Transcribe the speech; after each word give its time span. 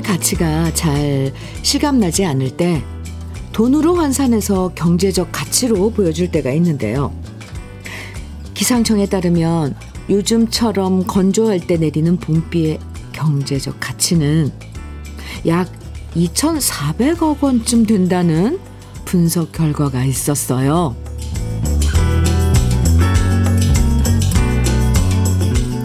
가치가 0.00 0.72
잘 0.74 1.32
실감나지 1.62 2.24
않을 2.24 2.56
때 2.56 2.82
돈으로 3.52 3.96
환산해서 3.96 4.72
경제적 4.74 5.30
가치로 5.32 5.90
보여줄 5.90 6.30
때가 6.30 6.52
있는데요. 6.52 7.12
기상청에 8.54 9.06
따르면 9.06 9.74
요즘처럼 10.10 11.06
건조할 11.06 11.60
때 11.66 11.76
내리는 11.76 12.16
봄비의 12.16 12.78
경제적 13.12 13.78
가치는 13.80 14.50
약 15.46 15.70
2,400억 16.14 17.42
원쯤 17.42 17.86
된다는 17.86 18.58
분석 19.04 19.52
결과가 19.52 20.04
있었어요. 20.04 20.96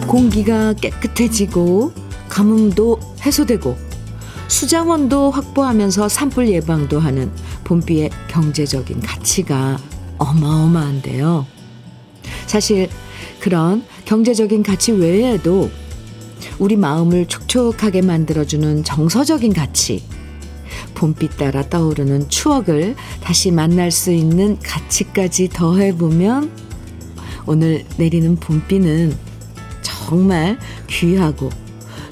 공기가 0.06 0.72
깨끗해지고 0.74 1.92
가뭄도 2.28 3.00
해소되고 3.22 3.93
수자원도 4.48 5.30
확보하면서 5.30 6.08
산불 6.08 6.48
예방도 6.48 6.98
하는 6.98 7.30
봄비의 7.64 8.10
경제적인 8.28 9.00
가치가 9.00 9.78
어마어마한데요. 10.18 11.46
사실 12.46 12.88
그런 13.40 13.84
경제적인 14.04 14.62
가치 14.62 14.92
외에도 14.92 15.70
우리 16.58 16.76
마음을 16.76 17.26
촉촉하게 17.26 18.02
만들어주는 18.02 18.84
정서적인 18.84 19.52
가치, 19.52 20.04
봄빛 20.94 21.36
따라 21.36 21.62
떠오르는 21.68 22.28
추억을 22.28 22.94
다시 23.20 23.50
만날 23.50 23.90
수 23.90 24.12
있는 24.12 24.58
가치까지 24.60 25.48
더해보면 25.48 26.50
오늘 27.46 27.84
내리는 27.96 28.36
봄비는 28.36 29.16
정말 29.82 30.58
귀하고 30.88 31.50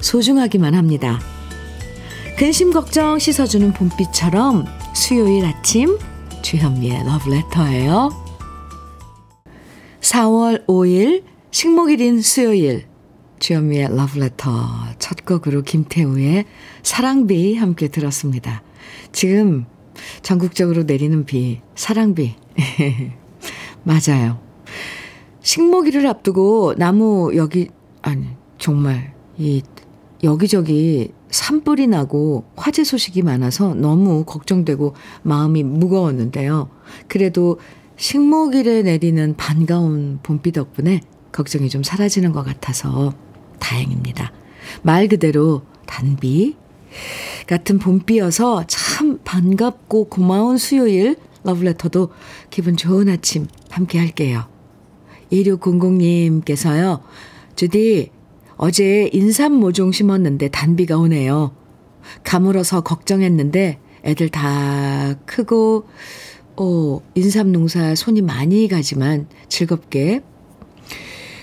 소중하기만 0.01 0.75
합니다. 0.75 1.19
근심 2.37 2.71
걱정 2.71 3.19
씻어주는 3.19 3.73
봄비처럼 3.73 4.65
수요일 4.95 5.45
아침 5.45 5.99
주현미의 6.41 7.03
러브레터예요. 7.05 8.09
4월 10.01 10.65
5일 10.65 11.23
식목일인 11.51 12.21
수요일 12.21 12.85
주현미의 13.39 13.95
러브레터 13.95 14.49
첫 14.97 15.23
곡으로 15.25 15.61
김태우의 15.61 16.45
사랑비 16.81 17.55
함께 17.55 17.87
들었습니다. 17.87 18.63
지금 19.11 19.65
전국적으로 20.23 20.83
내리는 20.83 21.25
비, 21.25 21.61
사랑비. 21.75 22.35
맞아요. 23.83 24.39
식목일을 25.41 26.07
앞두고 26.07 26.75
나무 26.77 27.31
여기 27.35 27.69
아니 28.01 28.27
정말 28.57 29.13
이 29.37 29.61
여기저기 30.23 31.11
산불이 31.33 31.87
나고 31.87 32.45
화재 32.55 32.83
소식이 32.83 33.23
많아서 33.23 33.73
너무 33.73 34.23
걱정되고 34.23 34.93
마음이 35.23 35.63
무거웠는데요. 35.63 36.69
그래도 37.07 37.59
식목일에 37.97 38.83
내리는 38.83 39.35
반가운 39.35 40.19
봄비 40.21 40.51
덕분에 40.51 41.01
걱정이 41.31 41.69
좀 41.69 41.81
사라지는 41.81 42.33
것 42.33 42.43
같아서 42.43 43.13
다행입니다. 43.59 44.31
말 44.83 45.07
그대로 45.07 45.63
단비 45.87 46.55
같은 47.47 47.79
봄비여서 47.79 48.65
참 48.67 49.19
반갑고 49.23 50.05
고마운 50.09 50.57
수요일 50.57 51.17
러브레터도 51.43 52.09
기분 52.51 52.77
좋은 52.77 53.09
아침 53.09 53.47
함께 53.71 53.97
할게요. 53.97 54.45
2600님께서요. 55.31 57.01
주디 57.55 58.11
어제 58.55 59.09
인삼 59.13 59.53
모종 59.53 59.91
심었는데 59.91 60.49
단비가 60.49 60.97
오네요. 60.97 61.55
가물어서 62.23 62.81
걱정했는데 62.81 63.79
애들 64.03 64.29
다 64.29 65.15
크고 65.25 65.87
어, 66.57 67.01
인삼 67.15 67.51
농사 67.51 67.95
손이 67.95 68.21
많이 68.21 68.67
가지만 68.67 69.27
즐겁게 69.49 70.21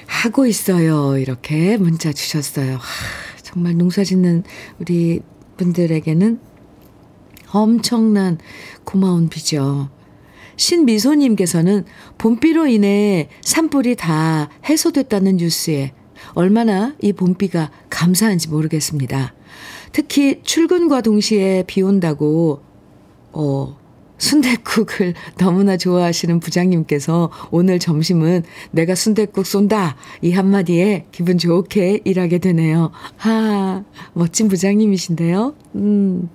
하고 0.06 0.46
있어요. 0.46 1.18
이렇게 1.18 1.76
문자 1.76 2.12
주셨어요. 2.12 2.74
하, 2.74 2.80
정말 3.42 3.76
농사 3.76 4.04
짓는 4.04 4.44
우리 4.78 5.20
분들에게는 5.56 6.38
엄청난 7.52 8.38
고마운 8.84 9.28
비죠. 9.28 9.88
신미소님께서는 10.56 11.86
봄비로 12.18 12.66
인해 12.66 13.28
산불이 13.40 13.96
다 13.96 14.50
해소됐다는 14.68 15.38
뉴스에 15.38 15.92
얼마나 16.34 16.94
이 17.00 17.12
봄비가 17.12 17.70
감사한지 17.88 18.48
모르겠습니다. 18.48 19.34
특히 19.92 20.40
출근과 20.42 21.00
동시에 21.00 21.64
비 21.66 21.82
온다고, 21.82 22.62
어, 23.32 23.76
순대국을 24.20 25.14
너무나 25.38 25.76
좋아하시는 25.76 26.40
부장님께서 26.40 27.30
오늘 27.50 27.78
점심은 27.78 28.44
내가 28.70 28.94
순대국 28.94 29.46
쏜다 29.46 29.96
이 30.22 30.32
한마디에 30.32 31.06
기분 31.10 31.38
좋게 31.38 32.02
일하게 32.04 32.38
되네요. 32.38 32.92
하 33.16 33.82
멋진 34.12 34.48
부장님이신데요. 34.48 35.54
음. 35.76 36.28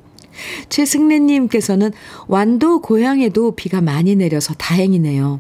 최승래님께서는 0.68 1.92
완도 2.28 2.82
고향에도 2.82 3.56
비가 3.56 3.80
많이 3.80 4.16
내려서 4.16 4.54
다행이네요. 4.56 5.40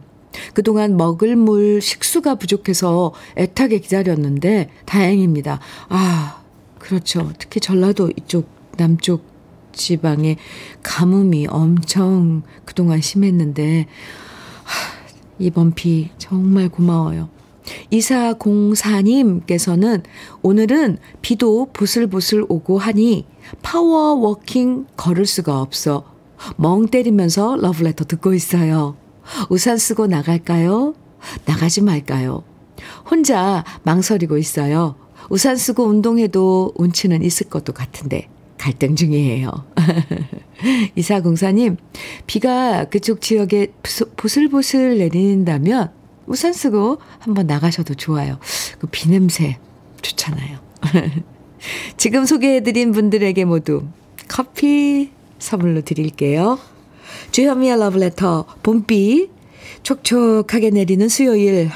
그동안 0.53 0.97
먹을 0.97 1.35
물 1.35 1.81
식수가 1.81 2.35
부족해서 2.35 3.13
애타게 3.37 3.79
기다렸는데 3.79 4.69
다행입니다. 4.85 5.59
아, 5.89 6.41
그렇죠. 6.79 7.31
특히 7.39 7.59
전라도 7.59 8.11
이쪽 8.15 8.47
남쪽 8.77 9.25
지방에 9.71 10.37
가뭄이 10.83 11.47
엄청 11.47 12.43
그동안 12.63 13.01
심했는데 13.01 13.87
하, 14.63 14.95
이번 15.39 15.73
비 15.73 16.11
정말 16.17 16.69
고마워요. 16.69 17.29
이사공사님께서는 17.89 20.03
오늘은 20.41 20.97
비도 21.21 21.67
보슬보슬 21.73 22.45
오고 22.47 22.77
하니 22.77 23.25
파워워킹 23.61 24.85
걸을 24.95 25.25
수가 25.25 25.59
없어 25.61 26.05
멍 26.57 26.87
때리면서 26.87 27.57
러브레터 27.57 28.05
듣고 28.05 28.33
있어요. 28.33 28.95
우산 29.49 29.77
쓰고 29.77 30.07
나갈까요? 30.07 30.93
나가지 31.45 31.81
말까요? 31.81 32.43
혼자 33.09 33.63
망설이고 33.83 34.37
있어요. 34.37 34.95
우산 35.29 35.55
쓰고 35.55 35.83
운동해도 35.85 36.73
운치는 36.75 37.23
있을 37.23 37.49
것도 37.49 37.73
같은데 37.73 38.27
갈등 38.57 38.95
중이에요. 38.95 39.51
이사공사님, 40.95 41.77
비가 42.27 42.85
그쪽 42.85 43.21
지역에 43.21 43.73
보슬보슬 44.17 44.97
내린다면 44.97 45.91
우산 46.27 46.53
쓰고 46.53 46.99
한번 47.19 47.47
나가셔도 47.47 47.93
좋아요. 47.95 48.39
그 48.79 48.87
비 48.87 49.09
냄새 49.09 49.57
좋잖아요. 50.01 50.59
지금 51.97 52.25
소개해드린 52.25 52.91
분들에게 52.91 53.45
모두 53.45 53.83
커피 54.27 55.11
선물로 55.39 55.81
드릴게요. 55.81 56.59
주현미의 57.31 57.79
러브레터, 57.79 58.45
봄비, 58.63 59.29
촉촉하게 59.83 60.71
내리는 60.71 61.07
수요일. 61.07 61.67
하, 61.67 61.73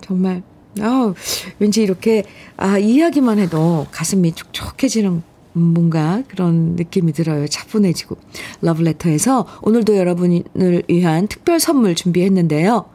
정말, 0.00 0.42
아 0.80 1.12
왠지 1.58 1.82
이렇게, 1.82 2.24
아, 2.56 2.78
이야기만 2.78 3.38
해도 3.38 3.86
가슴이 3.90 4.32
촉촉해지는 4.32 5.22
뭔가 5.52 6.22
그런 6.28 6.76
느낌이 6.76 7.12
들어요. 7.12 7.46
차분해지고. 7.46 8.16
러브레터에서 8.62 9.46
오늘도 9.62 9.96
여러분을 9.96 10.82
위한 10.88 11.28
특별 11.28 11.60
선물 11.60 11.94
준비했는데요. 11.94 12.86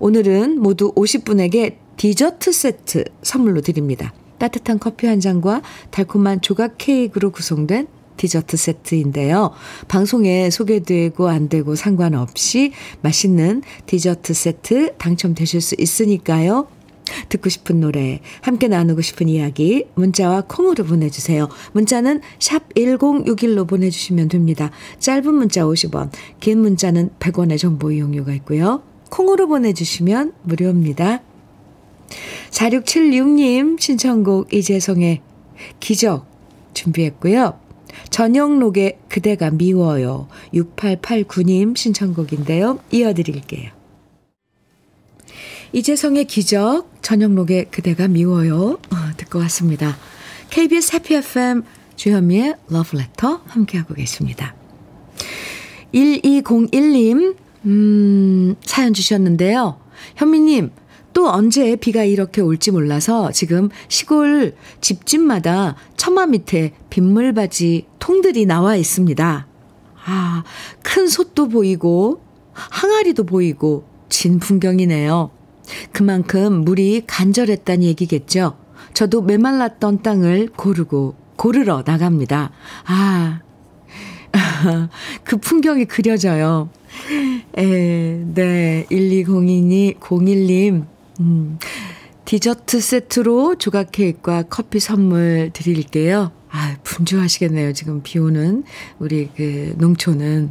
오늘은 0.00 0.60
모두 0.60 0.92
50분에게 0.94 1.76
디저트 1.96 2.52
세트 2.52 3.04
선물로 3.22 3.60
드립니다. 3.60 4.12
따뜻한 4.38 4.78
커피 4.78 5.06
한 5.06 5.20
잔과 5.20 5.62
달콤한 5.90 6.40
조각 6.40 6.76
케이크로 6.78 7.30
구성된 7.30 7.86
디저트 8.20 8.58
세트인데요. 8.58 9.52
방송에 9.88 10.50
소개되고 10.50 11.28
안 11.28 11.48
되고 11.48 11.74
상관없이 11.74 12.72
맛있는 13.00 13.62
디저트 13.86 14.34
세트 14.34 14.96
당첨되실 14.98 15.62
수 15.62 15.74
있으니까요. 15.78 16.68
듣고 17.30 17.48
싶은 17.48 17.80
노래, 17.80 18.20
함께 18.42 18.68
나누고 18.68 19.00
싶은 19.00 19.28
이야기, 19.30 19.86
문자와 19.94 20.42
콩으로 20.42 20.84
보내주세요. 20.84 21.48
문자는 21.72 22.20
샵 22.38 22.68
1061로 22.74 23.66
보내주시면 23.66 24.28
됩니다. 24.28 24.70
짧은 24.98 25.32
문자 25.32 25.62
50원, 25.62 26.10
긴 26.40 26.60
문자는 26.60 27.10
100원의 27.18 27.58
정보 27.58 27.90
이용료가 27.90 28.34
있고요. 28.34 28.82
콩으로 29.08 29.48
보내주시면 29.48 30.34
무료입니다. 30.42 31.22
4676님 32.50 33.80
신청곡 33.80 34.52
이재성의 34.52 35.22
기적 35.80 36.26
준비했고요. 36.74 37.59
전영록의 38.10 38.98
그대가 39.08 39.50
미워요. 39.50 40.28
6889님 40.54 41.76
신청곡인데요. 41.76 42.78
이어드릴게요. 42.90 43.70
이재성의 45.72 46.24
기적, 46.24 46.88
전영록의 47.02 47.66
그대가 47.70 48.08
미워요. 48.08 48.78
어, 48.90 48.96
듣고 49.16 49.38
왔습니다. 49.40 49.96
KBS 50.50 50.96
해피 50.96 51.14
FM 51.14 51.62
주현미의 51.94 52.56
러브레터 52.68 53.42
함께하고 53.46 53.94
계십니다. 53.94 54.54
1201님, 55.94 57.36
음, 57.66 58.56
사연 58.62 58.94
주셨는데요. 58.94 59.78
현미님, 60.16 60.70
또 61.12 61.30
언제 61.30 61.76
비가 61.76 62.04
이렇게 62.04 62.40
올지 62.40 62.70
몰라서 62.70 63.32
지금 63.32 63.68
시골 63.88 64.54
집집마다 64.80 65.76
처마 65.96 66.26
밑에 66.26 66.72
빗물바지 66.88 67.86
통들이 67.98 68.46
나와 68.46 68.76
있습니다. 68.76 69.46
아, 70.06 70.44
큰 70.82 71.08
솥도 71.08 71.48
보이고, 71.48 72.22
항아리도 72.52 73.24
보이고, 73.24 73.84
진 74.08 74.38
풍경이네요. 74.38 75.30
그만큼 75.92 76.64
물이 76.64 77.04
간절했단 77.06 77.82
얘기겠죠. 77.82 78.56
저도 78.94 79.22
메말랐던 79.22 80.02
땅을 80.02 80.50
고르고, 80.56 81.14
고르러 81.36 81.82
나갑니다. 81.86 82.50
아, 82.86 83.40
그 85.24 85.36
풍경이 85.36 85.84
그려져요. 85.84 86.70
에, 87.56 87.64
네, 88.34 88.86
1202님, 88.90 89.98
01님, 90.00 90.86
음, 91.20 91.58
디저트 92.24 92.80
세트로 92.80 93.56
조각 93.56 93.92
케이크와 93.92 94.42
커피 94.42 94.80
선물 94.80 95.50
드릴게요. 95.52 96.32
아, 96.50 96.76
분주하시겠네요. 96.82 97.72
지금 97.74 98.02
비 98.02 98.18
오는 98.18 98.64
우리 98.98 99.28
그 99.36 99.74
농촌은. 99.76 100.50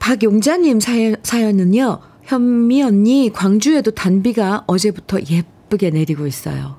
박용자님 0.00 0.80
사연, 0.80 1.16
사연은요, 1.22 2.00
현미 2.24 2.82
언니, 2.82 3.30
광주에도 3.32 3.90
단비가 3.90 4.64
어제부터 4.66 5.18
예쁘게 5.30 5.90
내리고 5.90 6.26
있어요. 6.26 6.76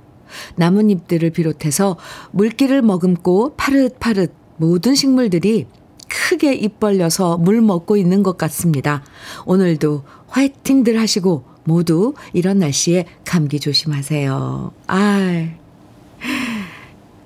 나뭇잎들을 0.56 1.30
비롯해서 1.32 1.98
물기를 2.32 2.82
머금고 2.82 3.56
파릇파릇 3.56 4.32
모든 4.58 4.94
식물들이 4.94 5.68
크게 6.08 6.54
입 6.54 6.80
벌려서 6.80 7.38
물 7.38 7.62
먹고 7.62 7.98
있는 7.98 8.22
것 8.22 8.38
같습니다. 8.38 9.04
오늘도 9.46 10.04
화이팅들 10.28 11.00
하시고 11.00 11.55
모두 11.65 12.13
이런 12.31 12.59
날씨에 12.59 13.06
감기 13.25 13.59
조심하세요. 13.59 14.71
아, 14.88 15.47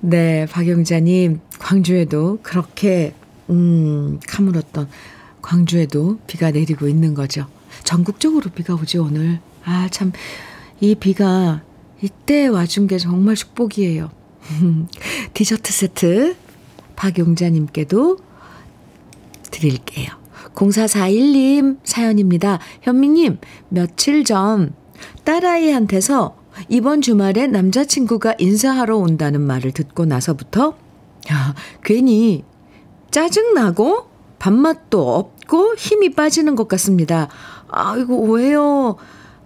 네, 0.00 0.46
박영자님, 0.46 1.40
광주에도 1.58 2.38
그렇게, 2.42 3.14
음, 3.50 4.18
카물었던 4.26 4.88
광주에도 5.42 6.18
비가 6.26 6.50
내리고 6.50 6.88
있는 6.88 7.14
거죠. 7.14 7.46
전국적으로 7.84 8.50
비가 8.50 8.74
오지, 8.74 8.98
오늘. 8.98 9.40
아, 9.64 9.88
참, 9.90 10.12
이 10.80 10.94
비가 10.94 11.62
이때 12.02 12.46
와준 12.46 12.86
게 12.86 12.98
정말 12.98 13.34
축복이에요. 13.34 14.10
디저트 15.34 15.72
세트 15.72 16.36
박용자님께도 16.96 18.18
드릴게요. 19.50 20.19
0441님 20.54 21.78
사연입니다. 21.84 22.58
현미님, 22.82 23.38
며칠 23.68 24.24
전 24.24 24.72
딸아이한테서 25.24 26.36
이번 26.68 27.00
주말에 27.00 27.46
남자친구가 27.46 28.34
인사하러 28.38 28.96
온다는 28.96 29.40
말을 29.40 29.72
듣고 29.72 30.04
나서부터 30.04 30.76
야, 31.32 31.54
괜히 31.84 32.44
짜증나고 33.10 34.08
밥맛도 34.38 35.14
없고 35.14 35.74
힘이 35.76 36.14
빠지는 36.14 36.54
것 36.54 36.68
같습니다. 36.68 37.28
아이고, 37.68 38.32
왜요? 38.32 38.96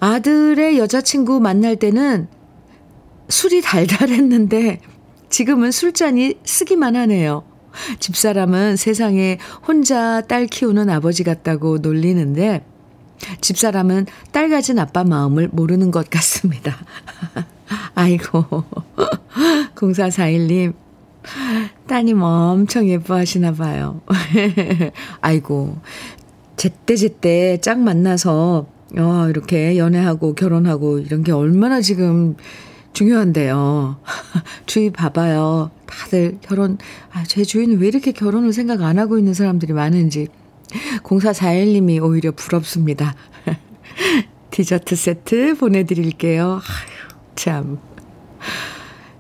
아들의 0.00 0.78
여자친구 0.78 1.40
만날 1.40 1.76
때는 1.76 2.28
술이 3.28 3.62
달달했는데 3.62 4.80
지금은 5.30 5.70
술잔이 5.70 6.34
쓰기만 6.44 6.94
하네요. 6.96 7.44
집사람은 8.00 8.76
세상에 8.76 9.38
혼자 9.66 10.20
딸 10.22 10.46
키우는 10.46 10.90
아버지 10.90 11.24
같다고 11.24 11.78
놀리는데 11.78 12.64
집사람은 13.40 14.06
딸 14.32 14.50
가진 14.50 14.78
아빠 14.78 15.04
마음을 15.04 15.48
모르는 15.52 15.90
것 15.90 16.10
같습니다. 16.10 16.76
아이고, 17.94 18.64
0441님, 19.74 20.74
따님 21.86 22.22
엄청 22.22 22.88
예뻐하시나 22.88 23.52
봐요. 23.52 24.02
아이고, 25.20 25.78
제때제때 26.56 27.58
짝 27.60 27.80
만나서, 27.80 28.66
어, 28.98 29.26
이렇게 29.28 29.78
연애하고 29.78 30.34
결혼하고 30.34 30.98
이런 30.98 31.22
게 31.22 31.32
얼마나 31.32 31.80
지금 31.80 32.36
중요한데요. 32.92 33.96
주위 34.66 34.90
봐봐요. 34.90 35.70
다들 35.94 36.38
결혼, 36.42 36.78
아, 37.12 37.24
제 37.24 37.44
주위는 37.44 37.78
왜 37.78 37.88
이렇게 37.88 38.12
결혼을 38.12 38.52
생각 38.52 38.82
안 38.82 38.98
하고 38.98 39.18
있는 39.18 39.34
사람들이 39.34 39.72
많은지. 39.72 40.28
0441님이 41.02 42.02
오히려 42.02 42.32
부럽습니다. 42.32 43.14
디저트 44.50 44.96
세트 44.96 45.56
보내드릴게요. 45.58 46.54
아휴, 46.54 47.34
참. 47.36 47.78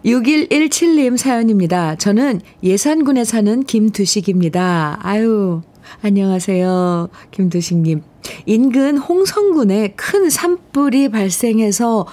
6117님 0.04 1.16
사연입니다. 1.16 1.94
저는 1.96 2.40
예산군에 2.62 3.24
사는 3.24 3.62
김두식입니다. 3.62 4.98
아유, 5.02 5.62
안녕하세요. 6.02 7.08
김두식님. 7.30 8.02
인근 8.46 8.98
홍성군에 8.98 9.94
큰 9.96 10.28
산불이 10.28 11.08
발생해서 11.08 12.06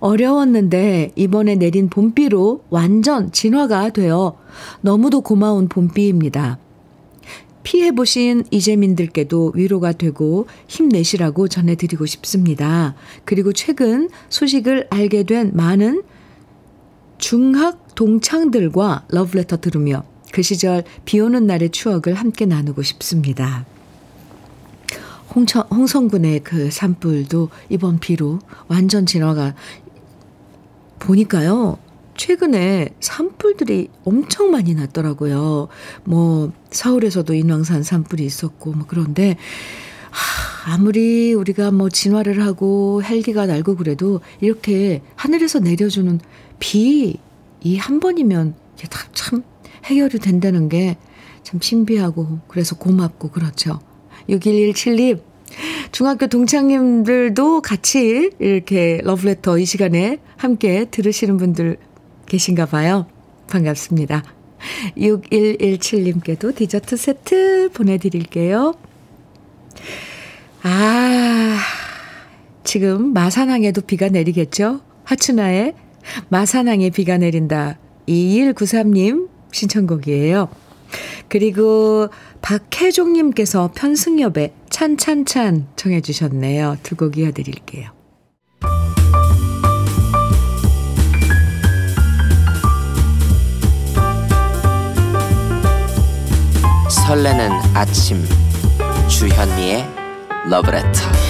어려웠는데 0.00 1.12
이번에 1.16 1.56
내린 1.56 1.88
봄비로 1.88 2.64
완전 2.70 3.32
진화가 3.32 3.90
되어 3.90 4.38
너무도 4.80 5.22
고마운 5.22 5.68
봄비입니다. 5.68 6.58
피해보신 7.62 8.44
이재민들께도 8.50 9.52
위로가 9.54 9.92
되고 9.92 10.46
힘내시라고 10.68 11.48
전해드리고 11.48 12.06
싶습니다. 12.06 12.94
그리고 13.24 13.52
최근 13.52 14.08
소식을 14.30 14.86
알게 14.88 15.24
된 15.24 15.50
많은 15.54 16.02
중학 17.18 17.94
동창들과 17.94 19.06
러브레터 19.08 19.58
들으며 19.58 20.04
그 20.32 20.40
시절 20.42 20.84
비 21.04 21.20
오는 21.20 21.46
날의 21.46 21.70
추억을 21.70 22.14
함께 22.14 22.46
나누고 22.46 22.82
싶습니다. 22.82 23.66
홍천, 25.34 25.64
홍성군의 25.70 26.40
그 26.40 26.70
산불도 26.70 27.50
이번 27.68 27.98
비로 27.98 28.38
완전 28.68 29.04
진화가 29.04 29.54
보니까요. 30.98 31.78
최근에 32.16 32.90
산불들이 33.00 33.88
엄청 34.04 34.50
많이 34.50 34.74
났더라고요. 34.74 35.68
뭐 36.04 36.52
서울에서도 36.70 37.32
인왕산 37.32 37.82
산불이 37.82 38.24
있었고 38.24 38.72
뭐 38.72 38.86
그런데 38.88 39.36
하, 40.10 40.74
아무리 40.74 41.32
우리가 41.34 41.70
뭐 41.70 41.88
진화를 41.88 42.44
하고 42.44 43.02
헬기가 43.02 43.46
날고 43.46 43.76
그래도 43.76 44.20
이렇게 44.40 45.02
하늘에서 45.16 45.60
내려주는 45.60 46.20
비 46.58 47.16
이 47.64 47.76
한 47.78 47.98
번이면 47.98 48.54
참 49.14 49.42
해결이 49.84 50.18
된다는 50.18 50.68
게 50.68 50.96
참 51.48 51.60
신비하고 51.62 52.40
그래서 52.46 52.76
고맙고 52.76 53.30
그렇죠. 53.30 53.80
6117님 54.28 55.22
중학교 55.92 56.26
동창님들도 56.26 57.62
같이 57.62 58.30
이렇게 58.38 59.00
러브레터 59.04 59.58
이 59.58 59.64
시간에 59.64 60.18
함께 60.36 60.84
들으시는 60.90 61.36
분들 61.36 61.78
계신가 62.26 62.66
봐요. 62.66 63.06
반갑습니다. 63.48 64.22
6117님께도 64.96 66.54
디저트 66.54 66.96
세트 66.96 67.70
보내드릴게요. 67.72 68.74
아, 70.62 71.58
지금 72.64 73.12
마산항에도 73.12 73.80
비가 73.82 74.08
내리겠죠? 74.08 74.80
하춘아의 75.04 75.74
마산항에 76.28 76.90
비가 76.90 77.16
내린다. 77.16 77.78
2193님 78.08 79.28
신청곡이에요. 79.52 80.48
그리고 81.28 82.08
박혜종님께서 82.42 83.70
편승엽의 83.74 84.52
찬찬찬 84.70 85.68
청해 85.76 86.00
주셨네요. 86.00 86.76
두 86.82 86.96
곡 86.96 87.16
이어드릴게요. 87.18 87.90
설레는 96.88 97.50
아침 97.74 98.22
주현미의 99.08 99.84
러브레터 100.50 101.27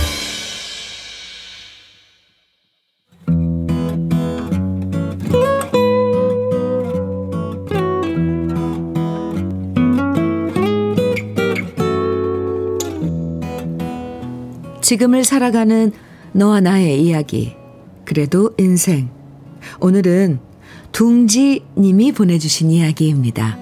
지금을 14.88 15.23
살아가는 15.23 15.92
너와 16.33 16.61
나의 16.61 17.02
이야기. 17.02 17.54
그래도 18.07 18.54
인생. 18.57 19.11
오늘은 19.80 20.38
둥지 20.92 21.62
님이 21.76 22.11
보내주신 22.11 22.71
이야기입니다. 22.71 23.59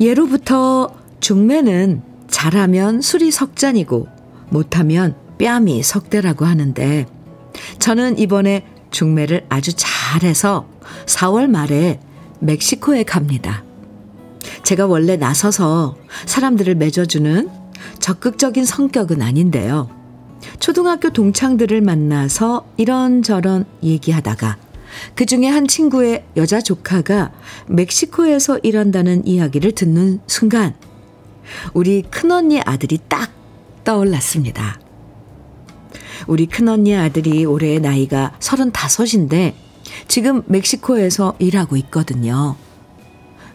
예로부터 0.00 0.94
중매는 1.18 2.02
잘하면 2.28 3.00
술이 3.00 3.32
석잔이고 3.32 4.06
못하면 4.50 5.16
뺨이 5.40 5.82
석대라고 5.82 6.44
하는데 6.44 7.04
저는 7.80 8.20
이번에 8.20 8.64
중매를 8.92 9.46
아주 9.48 9.72
잘해서 9.74 10.68
4월 11.06 11.48
말에 11.48 11.98
멕시코에 12.38 13.02
갑니다. 13.02 13.65
제가 14.66 14.86
원래 14.86 15.16
나서서 15.16 15.96
사람들을 16.26 16.74
맺어주는 16.74 17.48
적극적인 18.00 18.64
성격은 18.64 19.22
아닌데요. 19.22 19.88
초등학교 20.58 21.10
동창들을 21.10 21.80
만나서 21.82 22.66
이런저런 22.76 23.64
얘기하다가 23.84 24.56
그 25.14 25.24
중에 25.24 25.46
한 25.46 25.68
친구의 25.68 26.24
여자 26.36 26.60
조카가 26.60 27.30
멕시코에서 27.68 28.58
일한다는 28.64 29.24
이야기를 29.24 29.70
듣는 29.70 30.18
순간 30.26 30.74
우리 31.72 32.02
큰언니 32.02 32.60
아들이 32.60 32.98
딱 33.06 33.30
떠올랐습니다. 33.84 34.80
우리 36.26 36.46
큰언니 36.46 36.96
아들이 36.96 37.44
올해 37.44 37.78
나이가 37.78 38.32
35인데 38.40 39.54
지금 40.08 40.42
멕시코에서 40.46 41.36
일하고 41.38 41.76
있거든요. 41.76 42.56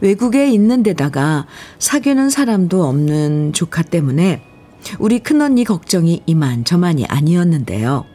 외국에 0.02 0.50
있는 0.50 0.84
데다가 0.84 1.46
사귀는 1.80 2.30
사람도 2.30 2.84
없는 2.84 3.54
조카 3.54 3.84
때문에 3.84 4.42
우리 5.00 5.20
큰언니 5.20 5.64
걱정이 5.64 6.24
이만저만이 6.26 7.06
아니었는데요. 7.06 8.06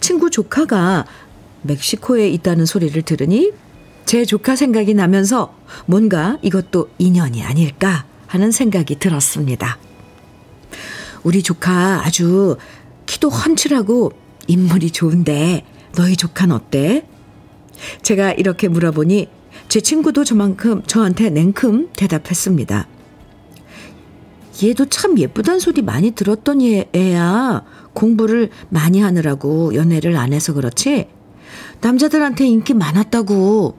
친구 0.00 0.30
조카가 0.30 1.04
멕시코에 1.62 2.28
있다는 2.30 2.64
소리를 2.64 3.00
들으니 3.02 3.52
제 4.04 4.24
조카 4.24 4.54
생각이 4.54 4.94
나면서 4.94 5.54
뭔가 5.86 6.38
이것도 6.42 6.90
인연이 6.98 7.42
아닐까 7.42 8.04
하는 8.26 8.50
생각이 8.50 8.98
들었습니다. 8.98 9.78
우리 11.24 11.42
조카 11.42 12.04
아주 12.04 12.56
키도 13.06 13.30
훤칠하고 13.30 14.12
인물이 14.46 14.90
좋은데 14.90 15.64
너희 15.94 16.16
조카는 16.16 16.54
어때? 16.54 17.06
제가 18.02 18.32
이렇게 18.32 18.68
물어보니 18.68 19.28
제 19.74 19.80
친구도 19.80 20.22
저만큼 20.22 20.84
저한테 20.86 21.30
냉큼 21.30 21.88
대답했습니다. 21.96 22.86
얘도 24.62 24.84
참 24.88 25.18
예쁘단 25.18 25.58
소리 25.58 25.82
많이 25.82 26.12
들었던 26.12 26.62
얘, 26.62 26.88
애야. 26.94 27.64
공부를 27.92 28.50
많이 28.68 29.00
하느라고 29.00 29.74
연애를 29.74 30.16
안 30.16 30.32
해서 30.32 30.52
그렇지. 30.52 31.08
남자들한테 31.80 32.46
인기 32.46 32.72
많았다고. 32.72 33.76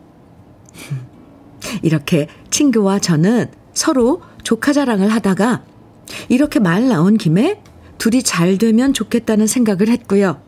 이렇게 1.82 2.28
친구와 2.50 3.00
저는 3.00 3.50
서로 3.74 4.22
조카 4.44 4.74
자랑을 4.74 5.08
하다가 5.08 5.64
이렇게 6.28 6.60
말 6.60 6.90
나온 6.90 7.16
김에 7.18 7.62
둘이 8.00 8.22
잘 8.22 8.58
되면 8.58 8.92
좋겠다는 8.92 9.48
생각을 9.48 9.88
했고요. 9.88 10.42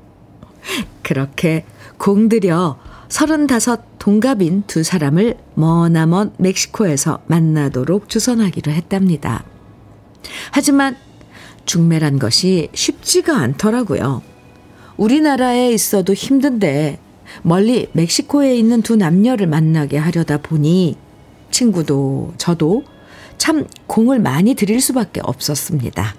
그렇게 1.04 1.64
공들여 1.98 2.80
서른다섯 3.08 3.87
동갑인 4.00 4.64
두 4.68 4.84
사람을 4.84 5.36
머나먼 5.56 6.34
멕시코에서 6.38 7.20
만나도록 7.28 8.10
주선하기로 8.10 8.72
했답니다. 8.72 9.44
하지만 10.52 10.96
중매란 11.66 12.20
것이 12.20 12.70
쉽지가 12.74 13.36
않더라고요. 13.38 14.22
우리나라에 14.98 15.72
있어도 15.72 16.14
힘든데 16.14 17.00
멀리 17.44 17.88
멕시코에 17.92 18.56
있는 18.56 18.82
두 18.82 18.96
남녀를 18.96 19.48
만나게 19.48 19.98
하려다 19.98 20.38
보니 20.38 20.96
친구도 21.52 22.34
저도 22.38 22.84
참 23.38 23.66
공을 23.88 24.20
많이 24.20 24.56
들일 24.56 24.82
수밖에 24.82 25.22
없었습니다. 25.24 26.16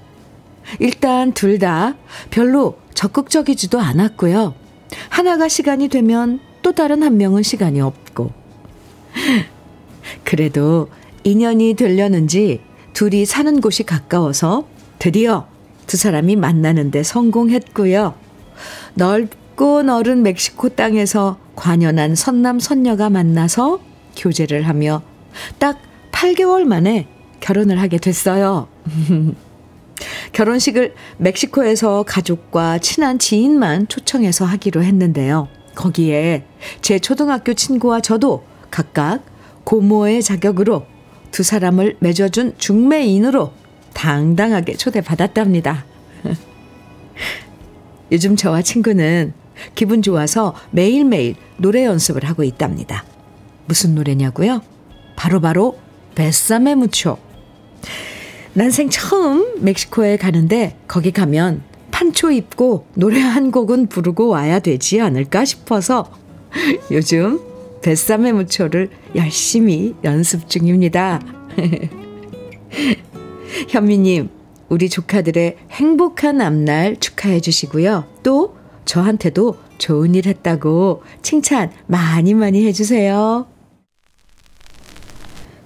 일단 0.80 1.32
둘 1.32 1.58
다 1.58 1.97
별로 2.30 2.76
적극적이지도 2.94 3.80
않았고요. 3.80 4.54
하나가 5.08 5.49
시간이 5.49 5.88
되면 5.88 6.40
또 6.68 6.72
다른 6.72 7.02
한 7.02 7.16
명은 7.16 7.42
시간이 7.42 7.80
없고. 7.80 8.30
그래도 10.22 10.90
인연이 11.25 11.72
되려는지 11.72 12.60
둘이 12.92 13.25
사는 13.25 13.62
곳이 13.62 13.84
가까워서 13.84 14.68
드디어 14.98 15.48
두 15.87 15.96
사람이 15.96 16.37
만나는데 16.37 17.04
성공했고요. 17.04 18.12
넓고 18.92 19.82
넓은 19.82 20.22
멕시코 20.22 20.68
땅에서 20.68 21.38
관연한 21.56 22.14
선남 22.14 22.60
선녀가 22.60 23.08
만나서 23.08 23.80
교제를 24.14 24.68
하며 24.68 25.00
딱 25.58 25.78
8개월 26.12 26.64
만에 26.64 27.08
결혼을 27.40 27.80
하게 27.80 27.96
됐어요. 27.96 28.68
결혼식을 30.32 30.94
멕시코에서 31.16 32.02
가족과 32.02 32.76
친한 32.76 33.18
지인만 33.18 33.88
초청해서 33.88 34.44
하기로 34.44 34.82
했는데요. 34.82 35.48
거기에 35.78 36.44
제 36.82 36.99
초등학교 36.99 37.54
친구와 37.54 38.00
저도 38.00 38.44
각각 38.68 39.23
고모의 39.62 40.25
자격으로 40.25 40.87
두 41.30 41.44
사람을 41.44 41.99
맺어준 42.00 42.54
중매인으로 42.58 43.52
당당하게 43.94 44.75
초대받았답니다. 44.75 45.85
요즘 48.11 48.35
저와 48.35 48.62
친구는 48.62 49.35
기분 49.76 50.02
좋아서 50.02 50.54
매일매일 50.73 51.37
노래 51.58 51.85
연습을 51.85 52.25
하고 52.25 52.42
있답니다. 52.42 53.04
무슨 53.66 53.94
노래냐고요? 53.94 54.62
바로바로 55.14 55.73
바로 55.73 55.78
베사메 56.16 56.75
무초. 56.75 57.18
난생 58.54 58.90
처음 58.90 59.62
멕시코에 59.62 60.16
가는데 60.16 60.76
거기 60.88 61.12
가면 61.12 61.62
판초 61.99 62.31
입고 62.31 62.87
노래 62.95 63.21
한 63.21 63.50
곡은 63.50 63.88
부르고 63.88 64.28
와야 64.28 64.61
되지 64.61 65.00
않을까 65.00 65.45
싶어서 65.45 66.09
요즘 66.93 67.40
베사메 67.82 68.35
무초를 68.35 68.90
열심히 69.17 69.97
연습 70.05 70.49
중입니다. 70.49 71.21
현미님, 73.69 74.28
우리 74.69 74.88
조카들의 74.88 75.57
행복한 75.73 76.40
앞날 76.40 77.00
축하해 77.00 77.40
주시고요. 77.40 78.05
또 78.23 78.57
저한테도 78.85 79.57
좋은 79.78 80.14
일 80.14 80.28
했다고 80.28 81.02
칭찬 81.23 81.73
많이 81.88 82.33
많이 82.33 82.64
해주세요. 82.64 83.49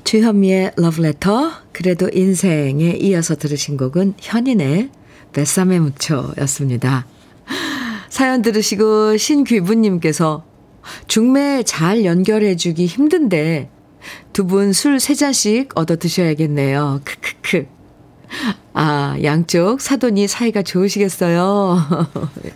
주현미의 0.04 0.72
러브레터, 0.76 1.50
그래도 1.72 2.08
인생에 2.10 2.96
이어서 3.00 3.36
들으신 3.36 3.76
곡은 3.76 4.14
현인의 4.16 4.88
뱃삼에 5.32 5.78
묻혀였습니다. 5.80 7.06
사연 8.08 8.42
들으시고 8.42 9.16
신귀부님께서 9.16 10.44
중매 11.06 11.62
잘 11.64 12.04
연결해주기 12.04 12.86
힘든데 12.86 13.70
두 14.32 14.46
분 14.46 14.70
술 14.70 14.98
세 14.98 15.14
잔씩 15.14 15.70
얻어 15.78 15.96
드셔야겠네요. 15.96 17.00
크크크. 17.04 17.66
아, 18.74 19.16
양쪽 19.22 19.80
사돈이 19.80 20.26
사이가 20.26 20.62
좋으시겠어요. 20.62 21.78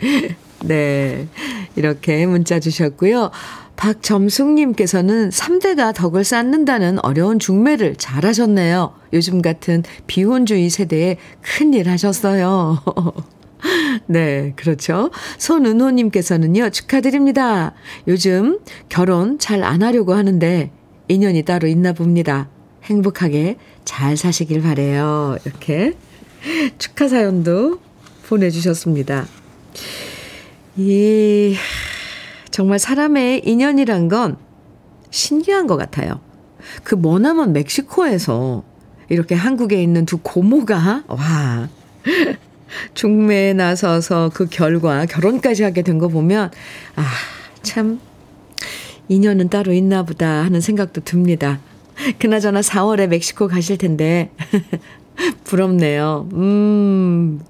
네. 0.65 1.29
이렇게 1.77 2.27
문자 2.27 2.59
주셨고요. 2.59 3.31
박점숙님께서는 3.77 5.31
3대가 5.31 5.95
덕을 5.95 6.25
쌓는다는 6.25 6.99
어려운 7.05 7.39
중매를 7.39 7.97
잘하셨네요. 7.97 8.95
요즘 9.13 9.43
같은 9.43 9.83
비혼주의 10.07 10.71
세대에 10.71 11.19
큰일 11.43 11.89
하셨어요. 11.89 12.83
네, 14.07 14.53
그렇죠. 14.57 15.11
손은호님께서는요, 15.39 16.71
축하드립니다. 16.71 17.75
요즘 18.09 18.59
결혼 18.89 19.39
잘 19.39 19.63
안 19.65 19.83
하려고 19.83 20.15
하는데 20.15 20.71
인연이 21.09 21.43
따로 21.43 21.67
있나 21.69 21.93
봅니다. 21.93 22.49
행복하게 22.85 23.57
잘 23.85 24.17
사시길 24.17 24.63
바래요. 24.63 25.37
이렇게 25.45 25.95
축하 26.79 27.09
사연도 27.09 27.81
보내주셨습니다. 28.29 29.27
이 30.77 31.57
정말 32.57 32.79
사람의 32.79 33.43
인연이란 33.45 34.09
건 34.09 34.39
신기한 35.11 35.67
것 35.67 35.77
같아요. 35.77 36.21
그 36.85 36.95
머나먼 36.95 37.53
멕시코에서 37.53 38.65
이렇게 39.11 39.35
한국에 39.35 39.83
있는 39.83 40.07
두 40.07 40.17
고모가, 40.17 41.05
와, 41.07 41.69
중매에 42.95 43.53
나서서 43.53 44.31
그 44.33 44.47
결과 44.47 45.05
결혼까지 45.05 45.65
하게 45.65 45.83
된 45.83 45.99
거 45.99 46.09
보면, 46.09 46.51
아, 46.95 47.05
참, 47.61 48.01
인연은 49.09 49.51
따로 49.51 49.75
있나 49.75 50.03
보다 50.05 50.43
하는 50.43 50.63
생각도 50.63 51.03
듭니다. 51.03 51.61
그나저나 52.19 52.63
4월에 52.63 53.09
멕시코 53.09 53.49
가실 53.49 53.77
텐데, 53.77 54.31
부럽네요. 55.45 56.29
음, 56.35 57.41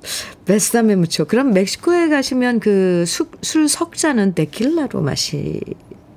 베스담에 0.45 0.97
묻혀. 0.97 1.25
그럼 1.25 1.53
멕시코에 1.53 2.09
가시면 2.09 2.61
그 2.61 3.05
술 3.43 3.69
석자는 3.69 4.35
데킬라로 4.35 5.01
마시, 5.03 5.61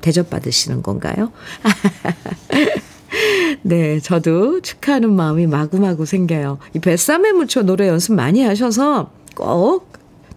대접받으시는 0.01 0.83
건가요? 0.83 1.31
네, 3.63 3.99
저도 3.99 4.61
축하하는 4.61 5.13
마음이 5.13 5.47
마구마구 5.47 6.05
생겨요. 6.05 6.59
이 6.75 6.79
뱃삼에 6.79 7.31
묻혀 7.33 7.63
노래 7.63 7.87
연습 7.87 8.13
많이 8.13 8.43
하셔서 8.43 9.11
꼭 9.35 9.89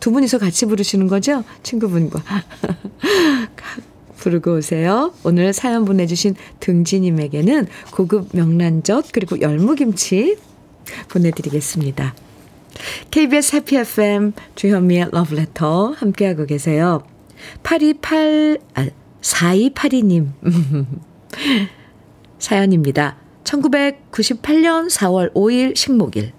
두 0.03 0.11
분이서 0.11 0.39
같이 0.39 0.67
부르시는 0.67 1.07
거죠? 1.07 1.45
친구분과. 1.63 2.21
부르고 4.19 4.57
오세요. 4.57 5.13
오늘 5.23 5.53
사연 5.53 5.85
보내주신 5.85 6.35
등지님에게는 6.59 7.69
고급 7.93 8.31
명란젓 8.33 9.13
그리고 9.13 9.41
열무김치 9.41 10.39
보내드리겠습니다. 11.09 12.15
KBS 13.11 13.57
해피 13.57 13.77
FM 13.77 14.33
주현미의 14.55 15.09
러브레터 15.13 15.95
함께하고 15.97 16.47
계세요. 16.47 17.03
828, 17.63 18.59
아, 18.75 18.87
4282님. 19.21 20.29
사연입니다. 22.39 23.17
1998년 23.45 24.91
4월 24.91 25.33
5일 25.35 25.77
식목일. 25.77 26.33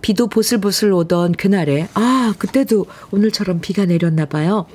비도 0.00 0.28
보슬보슬 0.28 0.92
오던 0.92 1.32
그날에, 1.32 1.88
아, 1.94 2.34
그때도 2.38 2.86
오늘처럼 3.10 3.60
비가 3.60 3.84
내렸나 3.84 4.26
봐요. 4.26 4.66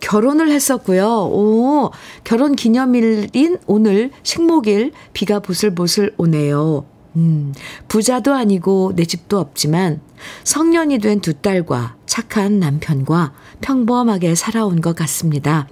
결혼을 0.00 0.50
했었고요. 0.50 1.06
오, 1.06 1.92
결혼 2.24 2.56
기념일인 2.56 3.58
오늘 3.66 4.10
식목일 4.24 4.92
비가 5.12 5.38
보슬보슬 5.38 6.12
오네요. 6.16 6.84
음, 7.16 7.52
부자도 7.88 8.32
아니고 8.34 8.92
내 8.96 9.04
집도 9.04 9.38
없지만 9.38 10.00
성년이 10.44 10.98
된 10.98 11.20
두 11.20 11.34
딸과 11.34 11.96
착한 12.06 12.58
남편과 12.58 13.32
평범하게 13.60 14.34
살아온 14.34 14.80
것 14.80 14.96
같습니다. 14.96 15.68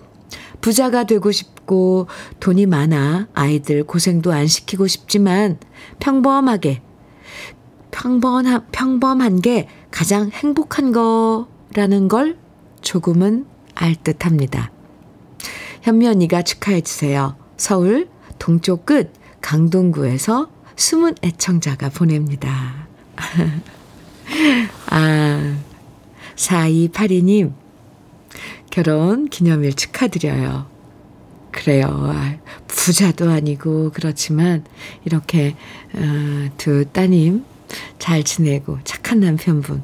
부자가 0.60 1.04
되고 1.04 1.32
싶고 1.32 2.06
돈이 2.38 2.66
많아 2.66 3.28
아이들 3.34 3.84
고생도 3.84 4.32
안 4.32 4.46
시키고 4.46 4.86
싶지만 4.86 5.58
평범하게 5.98 6.82
평범한 7.90 8.66
평범한 8.70 9.40
게 9.40 9.66
가장 9.90 10.30
행복한 10.30 10.92
거라는 10.92 12.08
걸 12.08 12.38
조금은 12.82 13.46
알 13.74 13.96
듯합니다. 13.96 14.70
현미 15.82 16.06
언니가 16.06 16.42
축하해 16.42 16.82
주세요. 16.82 17.36
서울 17.56 18.08
동쪽 18.38 18.86
끝 18.86 19.12
강동구에서 19.40 20.50
숨은 20.80 21.16
애청자가 21.22 21.90
보냅니다. 21.90 22.88
아, 24.88 25.56
4282님, 26.36 27.52
결혼 28.70 29.28
기념일 29.28 29.74
축하드려요. 29.74 30.66
그래요. 31.52 31.86
아, 31.90 32.38
부자도 32.66 33.28
아니고 33.28 33.90
그렇지만 33.92 34.64
이렇게 35.04 35.54
어, 35.92 36.48
두 36.56 36.86
따님 36.86 37.44
잘 37.98 38.22
지내고 38.22 38.78
착한 38.84 39.20
남편분 39.20 39.82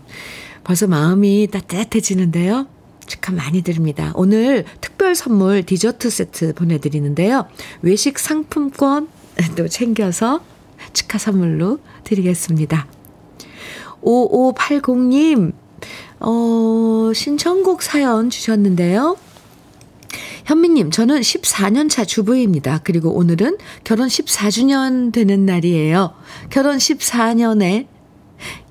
벌써 0.64 0.86
마음이 0.86 1.48
따뜻해지는데요. 1.50 2.68
축하 3.06 3.32
많이 3.32 3.60
드립니다. 3.60 4.12
오늘 4.14 4.64
특별 4.80 5.14
선물 5.14 5.62
디저트 5.62 6.08
세트 6.08 6.54
보내드리는데요. 6.54 7.48
외식 7.82 8.18
상품권 8.18 9.08
또 9.56 9.68
챙겨서 9.68 10.55
축하 10.92 11.18
선물로 11.18 11.78
드리겠습니다. 12.04 12.86
5580님, 14.02 15.52
어, 16.20 17.12
신청곡 17.14 17.82
사연 17.82 18.30
주셨는데요. 18.30 19.16
현미님, 20.44 20.92
저는 20.92 21.20
14년 21.20 21.90
차 21.90 22.04
주부입니다. 22.04 22.80
그리고 22.84 23.10
오늘은 23.10 23.58
결혼 23.82 24.06
14주년 24.06 25.12
되는 25.12 25.44
날이에요. 25.44 26.14
결혼 26.50 26.76
14년에 26.76 27.88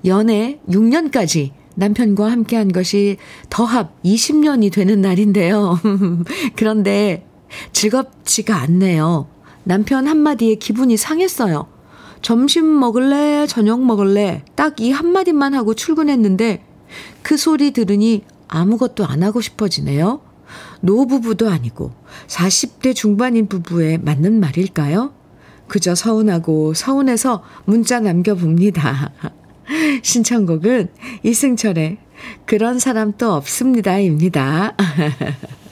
연애 0.06 0.58
6년까지 0.68 1.52
남편과 1.74 2.30
함께 2.30 2.56
한 2.56 2.72
것이 2.72 3.18
더합 3.50 4.02
20년이 4.02 4.72
되는 4.72 5.02
날인데요. 5.02 5.78
그런데 6.56 7.26
즐겁지가 7.72 8.56
않네요. 8.56 9.28
남편 9.64 10.06
한마디에 10.06 10.54
기분이 10.54 10.96
상했어요. 10.96 11.75
점심 12.26 12.80
먹을래? 12.80 13.46
저녁 13.46 13.84
먹을래? 13.84 14.42
딱 14.56 14.80
이 14.80 14.90
한마디만 14.90 15.54
하고 15.54 15.74
출근했는데 15.74 16.60
그 17.22 17.36
소리 17.36 17.70
들으니 17.70 18.24
아무것도 18.48 19.06
안 19.06 19.22
하고 19.22 19.40
싶어지네요. 19.40 20.20
노부부도 20.80 21.48
아니고 21.48 21.92
40대 22.26 22.96
중반인 22.96 23.46
부부에 23.46 23.98
맞는 23.98 24.40
말일까요? 24.40 25.12
그저 25.68 25.94
서운하고 25.94 26.74
서운해서 26.74 27.44
문자 27.64 28.00
남겨봅니다. 28.00 29.12
신청곡은 30.02 30.88
이승철의 31.22 31.98
그런 32.44 32.80
사람 32.80 33.12
또 33.16 33.34
없습니다입니다. 33.34 34.74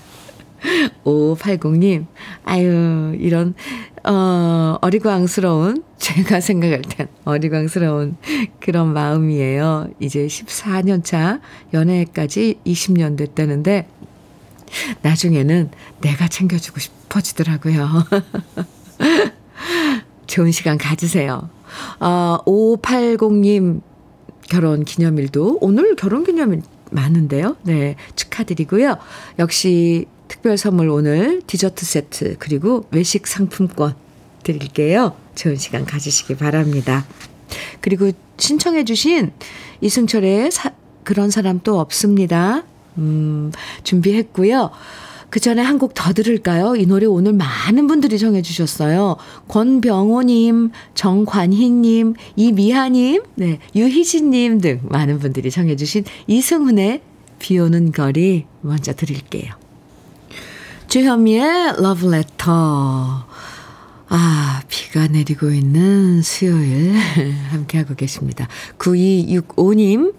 5580님, 1.05 2.07
아유, 2.45 3.17
이런, 3.19 3.55
어, 4.05 4.79
어리광스러운, 4.81 5.83
제가 5.99 6.41
생각할 6.41 6.83
땐 6.83 7.09
어리광스러운 7.25 8.17
그런 8.61 8.93
마음이에요. 8.93 9.89
이제 10.01 10.27
14년 10.27 11.05
차 11.05 11.41
연애까지 11.73 12.61
20년 12.67 13.17
됐다는데, 13.17 13.89
나중에는 15.03 15.71
내가 16.01 16.29
챙겨주고 16.29 16.81
싶어지더라고요. 16.81 17.89
좋은 20.27 20.51
시간 20.51 20.79
가지세요. 20.79 21.49
어, 22.01 22.39
5580님 22.45 23.83
결혼 24.49 24.85
기념일도 24.85 25.59
오늘 25.61 25.95
결혼 25.97 26.25
기념일 26.25 26.63
많은데요. 26.91 27.57
네, 27.63 27.97
축하드리고요. 28.15 28.97
역시 29.39 30.07
특별 30.29 30.57
선물 30.59 30.89
오늘 30.89 31.43
디저트 31.47 31.85
세트 31.85 32.37
그리고 32.39 32.87
외식 32.91 33.27
상품권 33.27 33.95
드릴게요. 34.43 35.15
좋은 35.35 35.57
시간 35.57 35.85
가지시기 35.85 36.37
바랍니다. 36.37 37.07
그리고 37.81 38.11
신청해 38.39 38.85
주신 38.85 39.33
이승철의 39.81 40.51
사, 40.51 40.73
그런 41.03 41.31
사람 41.31 41.61
또 41.63 41.79
없습니다. 41.81 42.65
음, 42.99 43.53
준비했고요. 43.83 44.71
그 45.31 45.41
전에 45.41 45.63
한 45.63 45.79
곡 45.79 45.95
더 45.95 46.13
들을까요? 46.13 46.77
이 46.77 46.87
노래 46.87 47.07
오늘 47.07 47.33
많은 47.33 47.89
분들이 47.89 48.19
정해 48.21 48.41
주셨어요. 48.41 49.17
권병호님, 49.49 50.71
정관희님, 50.95 52.15
이미하님, 52.37 53.23
네, 53.35 53.59
유희진님 53.75 54.61
등 54.61 54.81
많은 54.85 55.19
분들이 55.19 55.51
정해 55.51 55.75
주신 55.75 56.05
이승훈의 56.29 57.01
비 57.41 57.59
오는 57.59 57.91
거리 57.91 58.45
먼저 58.61 58.93
드릴게요. 58.95 59.53
주현미의 60.89 61.83
러브레터. 61.83 63.25
아, 64.09 64.63
비가 64.69 65.09
내리고 65.09 65.51
있는 65.51 66.23
수요일 66.23 66.95
함께하고 67.51 67.95
계십니다. 67.95 68.47
9265님 68.79 70.15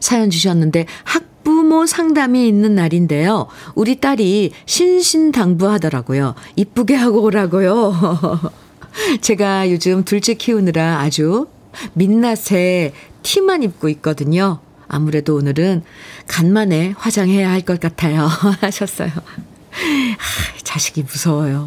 사연 0.00 0.30
주셨는데 0.30 0.86
학부모 1.04 1.86
상담이 1.86 2.48
있는 2.48 2.74
날인데요. 2.74 3.46
우리 3.74 4.00
딸이 4.00 4.52
신신당부하더라고요. 4.64 6.34
이쁘게 6.56 6.94
하고 6.94 7.22
오라고요. 7.22 8.40
제가 9.20 9.70
요즘 9.70 10.04
둘째 10.04 10.34
키우느라 10.34 11.00
아주 11.00 11.46
민낯에 11.92 12.92
티만 13.22 13.62
입고 13.62 13.88
있거든요. 13.90 14.60
아무래도 14.88 15.36
오늘은 15.36 15.82
간만에 16.26 16.94
화장해야 16.96 17.50
할 17.50 17.62
것 17.62 17.80
같아요. 17.80 18.28
하셨어요. 18.60 19.10
하, 19.10 20.58
자식이 20.62 21.02
무서워요. 21.02 21.64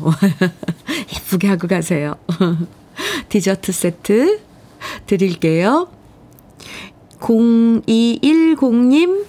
예쁘게 1.15 1.47
하고 1.47 1.67
가세요. 1.67 2.15
디저트 3.29 3.71
세트 3.71 4.39
드릴게요. 5.05 5.89
0210님 7.19 9.25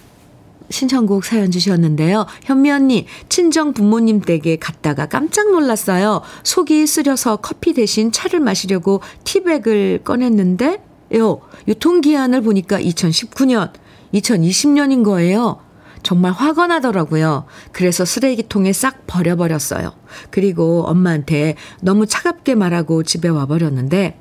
신청곡 0.70 1.24
사연 1.24 1.50
주셨는데요. 1.50 2.26
현미 2.44 2.70
언니, 2.70 3.06
친정 3.28 3.72
부모님 3.72 4.20
댁에 4.20 4.56
갔다가 4.56 5.06
깜짝 5.06 5.50
놀랐어요. 5.50 6.22
속이 6.44 6.86
쓰려서 6.86 7.38
커피 7.38 7.74
대신 7.74 8.12
차를 8.12 8.38
마시려고 8.38 9.00
티백을 9.24 10.02
꺼냈는데, 10.04 10.80
요, 11.16 11.40
유통기한을 11.68 12.42
보니까 12.42 12.80
2019년, 12.80 13.72
2020년인 14.14 15.04
거예요. 15.04 15.60
정말 16.02 16.32
화가 16.32 16.66
나더라고요. 16.68 17.44
그래서 17.72 18.04
쓰레기통에 18.04 18.72
싹 18.72 19.06
버려버렸어요. 19.06 19.92
그리고 20.30 20.84
엄마한테 20.86 21.56
너무 21.82 22.06
차갑게 22.06 22.54
말하고 22.54 23.02
집에 23.02 23.28
와버렸는데, 23.28 24.18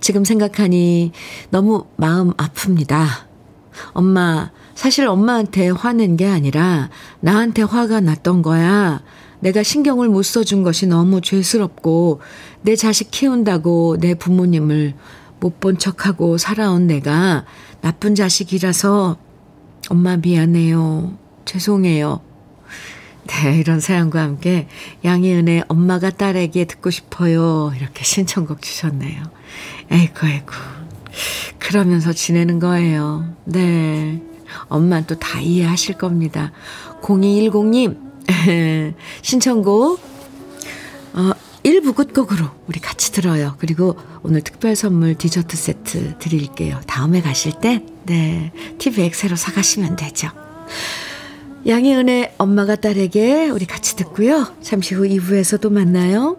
지금 0.00 0.24
생각하니 0.24 1.12
너무 1.50 1.86
마음 1.96 2.32
아픕니다. 2.34 3.06
엄마, 3.92 4.50
사실 4.74 5.06
엄마한테 5.06 5.68
화낸 5.70 6.16
게 6.16 6.26
아니라 6.26 6.90
나한테 7.20 7.62
화가 7.62 8.00
났던 8.00 8.42
거야. 8.42 9.02
내가 9.40 9.62
신경을 9.62 10.08
못 10.08 10.22
써준 10.22 10.62
것이 10.62 10.86
너무 10.86 11.20
죄스럽고 11.20 12.20
내 12.62 12.74
자식 12.74 13.10
키운다고 13.10 13.98
내 14.00 14.14
부모님을 14.14 14.94
못 15.46 15.60
본 15.60 15.78
척하고 15.78 16.38
살아온 16.38 16.86
내가 16.88 17.44
나쁜 17.80 18.14
자식이라서 18.16 19.16
엄마 19.90 20.16
미안해요. 20.16 21.16
죄송해요. 21.44 22.20
네, 23.28 23.58
이런 23.58 23.78
사연과 23.80 24.20
함께 24.22 24.66
양희은의 25.04 25.64
엄마가 25.68 26.10
딸에게 26.10 26.64
듣고 26.64 26.90
싶어요. 26.90 27.72
이렇게 27.76 28.02
신청곡 28.04 28.60
주셨네요. 28.62 29.22
에이구, 29.90 30.26
에이구. 30.26 30.52
그러면서 31.58 32.12
지내는 32.12 32.58
거예요. 32.58 33.24
네. 33.44 34.20
엄마는 34.68 35.06
또 35.06 35.14
다 35.16 35.40
이해하실 35.40 35.96
겁니다. 35.98 36.50
0210님, 37.02 37.96
신청곡, 39.22 40.00
어, 40.00 40.15
1부 41.66 41.96
끝곡으로 41.96 42.46
우리 42.68 42.78
같이 42.78 43.10
들어요. 43.10 43.56
그리고 43.58 43.96
오늘 44.22 44.40
특별 44.40 44.76
선물 44.76 45.16
디저트 45.16 45.56
세트 45.56 46.18
드릴게요. 46.18 46.80
다음에 46.86 47.20
가실 47.20 47.54
때, 47.60 47.84
네. 48.04 48.52
티백 48.78 49.16
새로 49.16 49.34
사가시면 49.34 49.96
되죠. 49.96 50.28
양희은의 51.66 52.34
엄마가 52.38 52.76
딸에게 52.76 53.48
우리 53.48 53.66
같이 53.66 53.96
듣고요. 53.96 54.54
잠시 54.62 54.94
후 54.94 55.02
2부에서 55.02 55.60
또 55.60 55.70
만나요. 55.70 56.36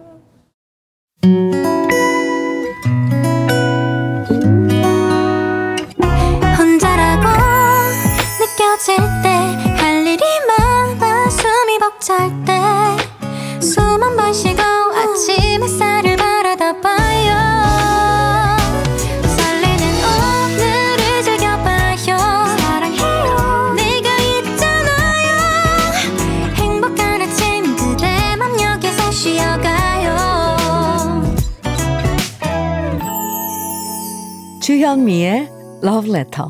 주현미의 34.88 35.50
Love 35.84 36.10
Letter. 36.10 36.48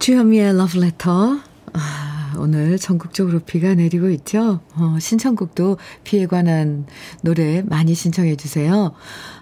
주현미의 0.00 0.54
Letter. 0.82 1.38
아, 1.72 2.34
오늘 2.36 2.78
전국적으로 2.78 3.38
비가 3.38 3.76
내리고 3.76 4.10
있죠. 4.10 4.58
어, 4.74 4.96
신청곡도 4.98 5.76
비에 6.02 6.26
관한 6.26 6.86
노래 7.22 7.62
많이 7.62 7.94
신청해 7.94 8.34
주세요. 8.34 8.92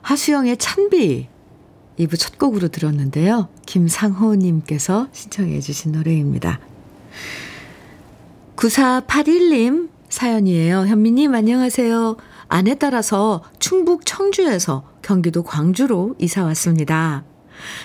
하수영의 0.02 0.58
찬비 0.58 1.26
2부 2.00 2.18
첫 2.18 2.36
곡으로 2.38 2.68
들었는데요. 2.68 3.48
김상호님께서 3.64 5.08
신청해 5.10 5.60
주신 5.60 5.92
노래입니다. 5.92 6.60
9481님 8.56 9.93
사연이에요. 10.14 10.86
현미님 10.86 11.34
안녕하세요. 11.34 12.16
아내 12.46 12.76
따라서 12.76 13.42
충북 13.58 14.06
청주에서 14.06 14.84
경기도 15.02 15.42
광주로 15.42 16.14
이사 16.20 16.44
왔습니다. 16.44 17.24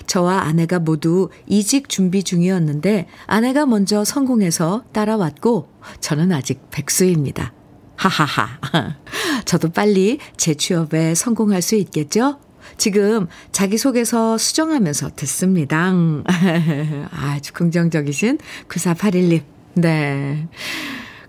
저와 0.05 0.41
아내가 0.41 0.77
모두 0.77 1.29
이직 1.47 1.89
준비 1.89 2.21
중이었는데 2.21 3.07
아내가 3.25 3.65
먼저 3.65 4.03
성공해서 4.03 4.83
따라왔고 4.91 5.69
저는 6.01 6.31
아직 6.31 6.61
백수입니다. 6.69 7.51
하하하. 7.95 8.59
저도 9.45 9.71
빨리 9.71 10.19
제 10.37 10.53
취업에 10.53 11.15
성공할 11.15 11.63
수 11.63 11.73
있겠죠? 11.77 12.39
지금 12.77 13.27
자기소개서 13.51 14.37
수정하면서 14.37 15.15
듣습니다. 15.15 15.91
아주 17.09 17.53
긍정적이신 17.53 18.37
9481님. 18.67 19.41
네. 19.73 20.47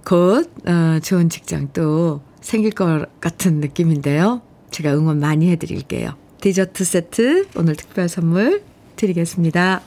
곧, 0.05 0.51
어, 0.67 0.99
좋은 1.03 1.29
직장 1.29 1.71
또 1.73 2.21
생길 2.41 2.73
것 2.73 3.07
같은 3.21 3.61
느낌인데요. 3.61 4.43
제가 4.71 4.95
응원 4.95 5.21
많이 5.21 5.51
해드릴게요. 5.51 6.17
디저트 6.41 6.85
세트 6.85 7.49
오늘 7.57 7.77
특별 7.77 8.09
선물 8.09 8.63
드리겠습니다. 8.97 9.83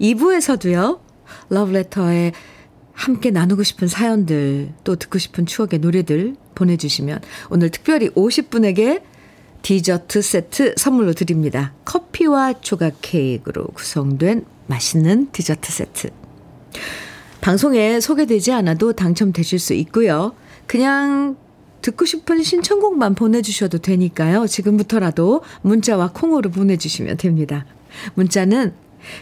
2부에서도요. 0.00 1.00
러브레터에 1.48 2.32
함께 2.92 3.30
나누고 3.30 3.62
싶은 3.62 3.88
사연들 3.88 4.72
또 4.84 4.96
듣고 4.96 5.18
싶은 5.18 5.46
추억의 5.46 5.78
노래들 5.80 6.36
보내주시면 6.54 7.20
오늘 7.48 7.70
특별히 7.70 8.10
50분에게 8.10 9.02
디저트 9.62 10.22
세트 10.22 10.74
선물로 10.76 11.12
드립니다. 11.12 11.74
커피와 11.84 12.60
조각 12.60 12.96
케이크로 13.02 13.66
구성된 13.68 14.44
맛있는 14.66 15.30
디저트 15.32 15.72
세트. 15.72 16.10
방송에 17.40 18.00
소개되지 18.00 18.52
않아도 18.52 18.92
당첨되실 18.92 19.58
수 19.58 19.74
있고요. 19.74 20.34
그냥 20.66 21.36
듣고 21.82 22.04
싶은 22.04 22.42
신청곡만 22.42 23.14
보내주셔도 23.14 23.78
되니까요. 23.78 24.46
지금부터라도 24.46 25.42
문자와 25.62 26.12
콩으로 26.12 26.50
보내주시면 26.50 27.16
됩니다. 27.16 27.64
문자는 28.14 28.74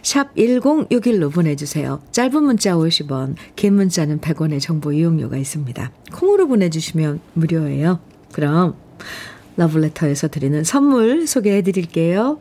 샵 0.02 0.34
1061로 0.34 1.32
보내주세요. 1.32 2.02
짧은 2.10 2.42
문자 2.42 2.74
50원, 2.74 3.36
긴 3.54 3.74
문자는 3.74 4.20
100원의 4.20 4.60
정보 4.60 4.92
이용료가 4.92 5.36
있습니다. 5.36 5.92
콩으로 6.12 6.48
보내주시면 6.48 7.20
무료예요. 7.34 8.00
그럼 8.32 8.74
러블레터에서 9.56 10.28
드리는 10.28 10.64
선물 10.64 11.26
소개해 11.26 11.62
드릴게요. 11.62 12.40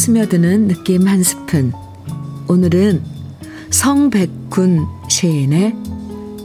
스며드는 0.00 0.66
느낌 0.66 1.06
한 1.06 1.22
스푼. 1.22 1.74
오늘은 2.48 3.02
성백군 3.68 4.86
시인의 5.10 5.76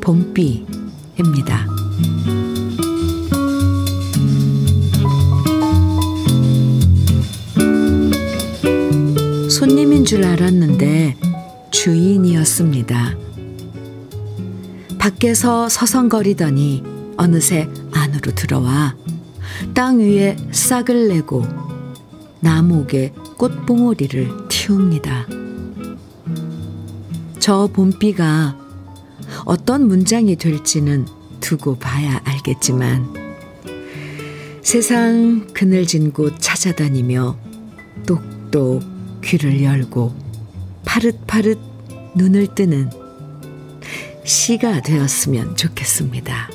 봄비입니다. 0.02 1.66
손님인 9.50 10.04
줄 10.04 10.26
알았는데 10.26 11.16
주인이었습니다. 11.72 13.16
밖에서 15.00 15.70
서성거리더니 15.70 16.84
어느새 17.16 17.70
안으로 17.94 18.36
들어와 18.36 18.98
땅 19.74 20.00
위에 20.00 20.36
싹을 20.52 21.08
내고 21.08 21.46
나무옥에 22.42 23.14
꽃봉오리를 23.38 24.48
틔웁니다. 24.50 25.28
저 27.40 27.70
봄비가 27.72 28.58
어떤 29.46 29.88
문장이 29.88 30.36
될지는 30.36 31.06
두고 31.42 31.78
봐야 31.78 32.22
알겠지만 32.24 33.14
세상 34.62 35.48
그늘진 35.54 36.12
곳 36.12 36.36
찾아다니며 36.40 37.38
똑똑 38.08 38.82
귀를 39.24 39.62
열고 39.64 40.16
파릇파릇 40.86 41.60
눈을 42.16 42.56
뜨는 42.56 42.90
시가 44.24 44.82
되었으면 44.82 45.56
좋겠습니다. 45.56 46.50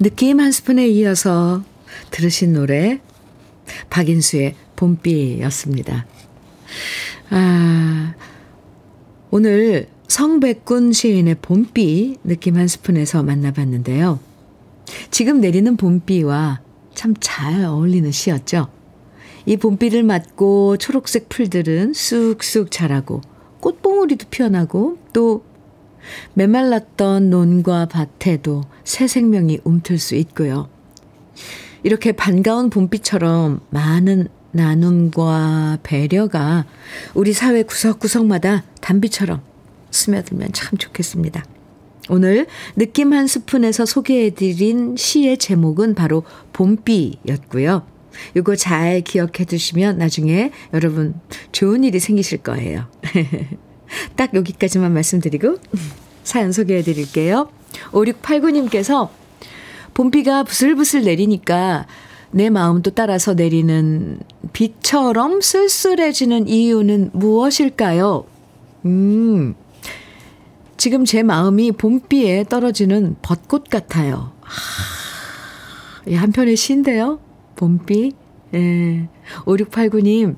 느낌 0.00 0.40
한 0.40 0.52
스푼에 0.52 0.86
이어서 0.88 1.64
들으신 2.10 2.52
노래 2.52 3.00
박인수의 3.90 4.54
봄비였습니다. 4.76 6.06
아, 7.30 8.14
오늘 9.30 9.88
성백군 10.06 10.92
시인의 10.92 11.36
봄비 11.42 12.18
느낌 12.24 12.56
한 12.56 12.68
스푼에서 12.68 13.22
만나봤는데요. 13.22 14.20
지금 15.10 15.40
내리는 15.40 15.76
봄비와 15.76 16.60
참 16.94 17.14
잘 17.20 17.64
어울리는 17.64 18.10
시였죠. 18.10 18.68
이 19.46 19.56
봄비를 19.56 20.02
맞고 20.02 20.78
초록색 20.78 21.28
풀들은 21.28 21.92
쑥쑥 21.92 22.70
자라고 22.70 23.20
꽃봉오리도 23.60 24.26
피어나고 24.30 24.98
또 25.12 25.44
메말랐던 26.34 27.30
논과 27.30 27.86
밭에도 27.86 28.62
새 28.88 29.06
생명이 29.06 29.60
움틀 29.64 29.98
수 29.98 30.14
있고요. 30.14 30.70
이렇게 31.82 32.12
반가운 32.12 32.70
봄비처럼 32.70 33.60
많은 33.68 34.28
나눔과 34.52 35.80
배려가 35.82 36.64
우리 37.12 37.34
사회 37.34 37.62
구석구석마다 37.62 38.64
단비처럼 38.80 39.42
스며들면 39.90 40.54
참 40.54 40.78
좋겠습니다. 40.78 41.44
오늘 42.08 42.46
느낌 42.76 43.12
한 43.12 43.26
스푼에서 43.26 43.84
소개해드린 43.84 44.96
시의 44.96 45.36
제목은 45.36 45.94
바로 45.94 46.22
봄비였고요. 46.54 47.86
이거 48.38 48.56
잘 48.56 49.02
기억해 49.02 49.44
두시면 49.46 49.98
나중에 49.98 50.50
여러분 50.72 51.14
좋은 51.52 51.84
일이 51.84 52.00
생기실 52.00 52.38
거예요. 52.38 52.86
딱 54.16 54.34
여기까지만 54.34 54.94
말씀드리고 54.94 55.58
사연 56.24 56.52
소개해 56.52 56.80
드릴게요. 56.80 57.50
5689님께서 57.92 59.08
봄비가 59.94 60.44
부슬부슬 60.44 61.04
내리니까 61.04 61.86
내 62.30 62.50
마음도 62.50 62.90
따라서 62.90 63.34
내리는 63.34 64.20
비처럼 64.52 65.40
쓸쓸해지는 65.40 66.46
이유는 66.48 67.10
무엇일까요? 67.12 68.24
음, 68.84 69.54
지금 70.76 71.04
제 71.04 71.22
마음이 71.22 71.72
봄비에 71.72 72.44
떨어지는 72.44 73.16
벚꽃 73.22 73.68
같아요. 73.68 74.32
하, 74.40 76.16
한편의 76.16 76.56
시인데요. 76.56 77.18
봄비. 77.56 78.12
예. 78.54 79.08
5689님. 79.44 80.36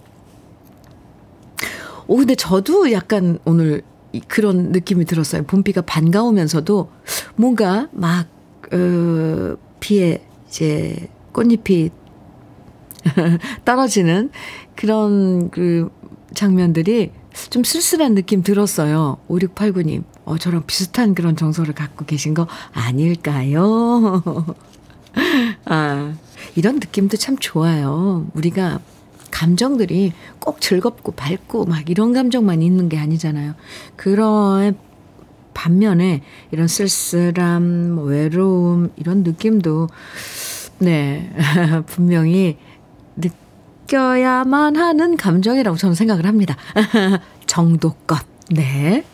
오, 2.06 2.16
근데 2.16 2.34
저도 2.34 2.90
약간 2.90 3.38
오늘 3.44 3.82
그런 4.28 4.72
느낌이 4.72 5.04
들었어요. 5.04 5.44
봄비가 5.44 5.82
반가우면서도 5.82 6.90
뭔가 7.36 7.88
막, 7.92 8.26
어, 8.72 9.56
비에 9.80 10.22
이제 10.48 11.08
꽃잎이 11.32 11.90
떨어지는 13.64 14.30
그런 14.74 15.50
그 15.50 15.90
장면들이 16.34 17.12
좀 17.50 17.64
쓸쓸한 17.64 18.14
느낌 18.14 18.42
들었어요. 18.42 19.18
5689님. 19.28 20.04
어, 20.24 20.38
저랑 20.38 20.64
비슷한 20.66 21.14
그런 21.14 21.36
정서를 21.36 21.74
갖고 21.74 22.04
계신 22.04 22.34
거 22.34 22.46
아닐까요? 22.72 24.22
아, 25.64 26.14
이런 26.56 26.76
느낌도 26.76 27.16
참 27.16 27.36
좋아요. 27.38 28.26
우리가 28.34 28.80
감정들이 29.40 30.12
꼭 30.38 30.60
즐겁고 30.60 31.12
밝고 31.12 31.64
막 31.64 31.88
이런 31.88 32.12
감정만 32.12 32.60
있는 32.60 32.90
게 32.90 32.98
아니잖아요. 32.98 33.54
그런 33.96 34.76
반면에 35.54 36.22
이런 36.50 36.68
쓸쓸함, 36.68 37.92
뭐 37.94 38.04
외로움, 38.04 38.90
이런 38.96 39.22
느낌도, 39.22 39.88
네, 40.80 41.32
분명히 41.86 42.58
느껴야만 43.16 44.76
하는 44.76 45.16
감정이라고 45.16 45.78
저는 45.78 45.94
생각을 45.94 46.26
합니다. 46.26 46.56
정도껏, 47.46 48.18
네. 48.50 49.04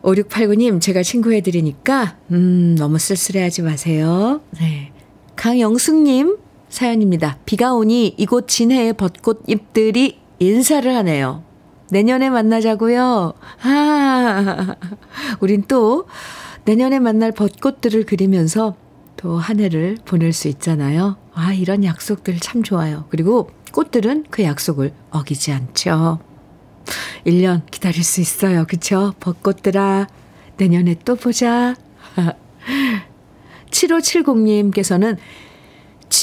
5689님, 0.00 0.80
제가 0.80 1.02
친구해드리니까, 1.02 2.16
음, 2.30 2.74
너무 2.78 2.98
쓸쓸해하지 2.98 3.60
마세요. 3.60 4.40
네. 4.58 4.92
강영숙님, 5.36 6.38
사연입니다. 6.74 7.38
비가 7.44 7.72
오니 7.72 8.16
이곳 8.18 8.48
진해의 8.48 8.94
벚꽃 8.94 9.44
잎들이 9.46 10.18
인사를 10.40 10.92
하네요. 10.96 11.44
내년에 11.90 12.30
만나자고요. 12.30 13.32
아, 13.62 14.76
우린 15.38 15.62
또 15.68 16.08
내년에 16.64 16.98
만날 16.98 17.30
벚꽃들을 17.30 18.06
그리면서 18.06 18.74
또 19.16 19.38
한 19.38 19.60
해를 19.60 19.96
보낼 20.04 20.32
수 20.32 20.48
있잖아요. 20.48 21.16
아, 21.32 21.52
이런 21.52 21.84
약속들 21.84 22.40
참 22.40 22.64
좋아요. 22.64 23.04
그리고 23.08 23.50
꽃들은 23.72 24.24
그 24.30 24.42
약속을 24.42 24.92
어기지 25.10 25.52
않죠. 25.52 26.18
1년 27.24 27.62
기다릴 27.70 28.02
수 28.02 28.20
있어요. 28.20 28.66
그쵸? 28.66 29.14
벚꽃들아, 29.20 30.08
내년에 30.56 30.96
또 31.04 31.14
보자. 31.14 31.76
7570님께서는 33.70 35.18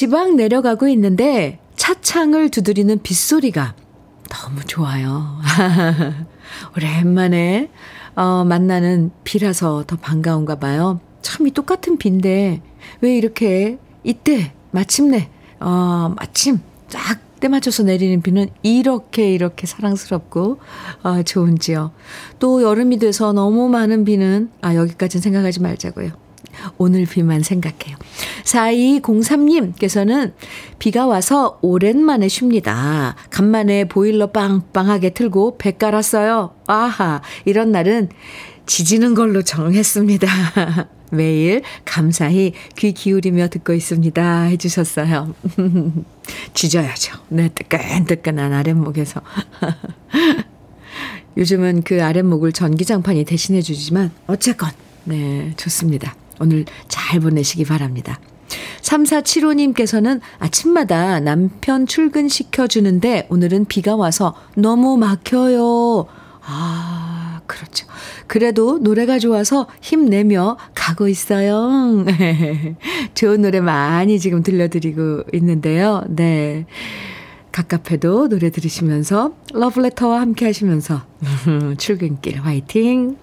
지방 0.01 0.35
내려가고 0.35 0.87
있는데 0.87 1.59
차창을 1.75 2.49
두드리는 2.49 3.03
빗소리가 3.03 3.75
너무 4.31 4.63
좋아요. 4.65 5.37
오랜만에 6.75 7.69
어, 8.15 8.43
만나는 8.43 9.11
비라서 9.23 9.83
더 9.85 9.97
반가운가 9.97 10.55
봐요. 10.55 10.99
참 11.21 11.45
이 11.45 11.51
똑같은 11.51 11.99
비인데 11.99 12.63
왜 13.01 13.15
이렇게 13.15 13.77
이때 14.03 14.53
마침내 14.71 15.29
어, 15.59 16.11
마침 16.17 16.57
딱때 16.91 17.47
맞춰서 17.47 17.83
내리는 17.83 18.23
비는 18.23 18.49
이렇게 18.63 19.31
이렇게 19.31 19.67
사랑스럽고 19.67 20.57
어, 21.03 21.21
좋은지요. 21.21 21.91
또 22.39 22.63
여름이 22.63 22.97
돼서 22.97 23.33
너무 23.33 23.69
많은 23.69 24.03
비는 24.05 24.49
아 24.61 24.73
여기까지는 24.73 25.21
생각하지 25.21 25.61
말자고요. 25.61 26.30
오늘 26.77 27.05
비만 27.05 27.41
생각해요. 27.43 27.97
4203님께서는 28.43 30.33
비가 30.79 31.05
와서 31.07 31.59
오랜만에 31.61 32.27
쉽니다. 32.27 33.15
간만에 33.29 33.85
보일러 33.85 34.31
빵빵하게 34.31 35.11
틀고 35.11 35.57
배 35.57 35.71
깔았어요. 35.71 36.55
아하, 36.67 37.21
이런 37.45 37.71
날은 37.71 38.09
지지는 38.65 39.15
걸로 39.15 39.41
정했습니다. 39.41 40.27
매일 41.11 41.61
감사히 41.83 42.53
귀 42.77 42.93
기울이며 42.93 43.49
듣고 43.49 43.73
있습니다. 43.73 44.43
해주셨어요. 44.43 45.35
지져야죠. 46.53 47.17
네, 47.29 47.49
뜨끈뜨끈한 47.49 48.53
아랫목에서. 48.53 49.21
요즘은 51.37 51.83
그 51.83 52.03
아랫목을 52.03 52.51
전기장판이 52.51 53.25
대신해 53.25 53.61
주지만 53.61 54.11
어쨌건 54.27 54.71
네, 55.03 55.53
좋습니다. 55.57 56.15
오늘 56.41 56.65
잘 56.87 57.19
보내시기 57.19 57.63
바랍니다. 57.65 58.19
3475님께서는 58.81 60.19
아침마다 60.39 61.19
남편 61.19 61.85
출근시켜주는데 61.85 63.27
오늘은 63.29 63.65
비가 63.65 63.95
와서 63.95 64.35
너무 64.55 64.97
막혀요. 64.97 66.05
아, 66.43 67.41
그렇죠. 67.47 67.87
그래도 68.27 68.79
노래가 68.79 69.19
좋아서 69.19 69.67
힘내며 69.81 70.57
가고 70.73 71.07
있어요. 71.07 72.05
좋은 73.13 73.41
노래 73.41 73.59
많이 73.59 74.19
지금 74.19 74.41
들려드리고 74.43 75.23
있는데요. 75.33 76.03
네. 76.09 76.65
갑갑해도 77.51 78.29
노래 78.29 78.49
들으시면서 78.49 79.33
러브레터와 79.53 80.21
함께 80.21 80.45
하시면서 80.45 81.01
출근길 81.77 82.39
화이팅! 82.39 83.17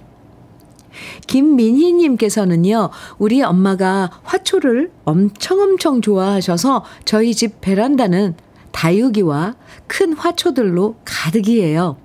김민희님께서는요, 1.26 2.90
우리 3.18 3.42
엄마가 3.42 4.11
화초를 4.22 4.90
엄청 5.04 5.61
엄청 5.61 6.00
좋아하셔서 6.00 6.84
저희 7.04 7.34
집 7.34 7.61
베란다는 7.61 8.34
다육이와 8.72 9.56
큰 9.87 10.12
화초들로 10.12 10.96
가득이에요. 11.04 11.96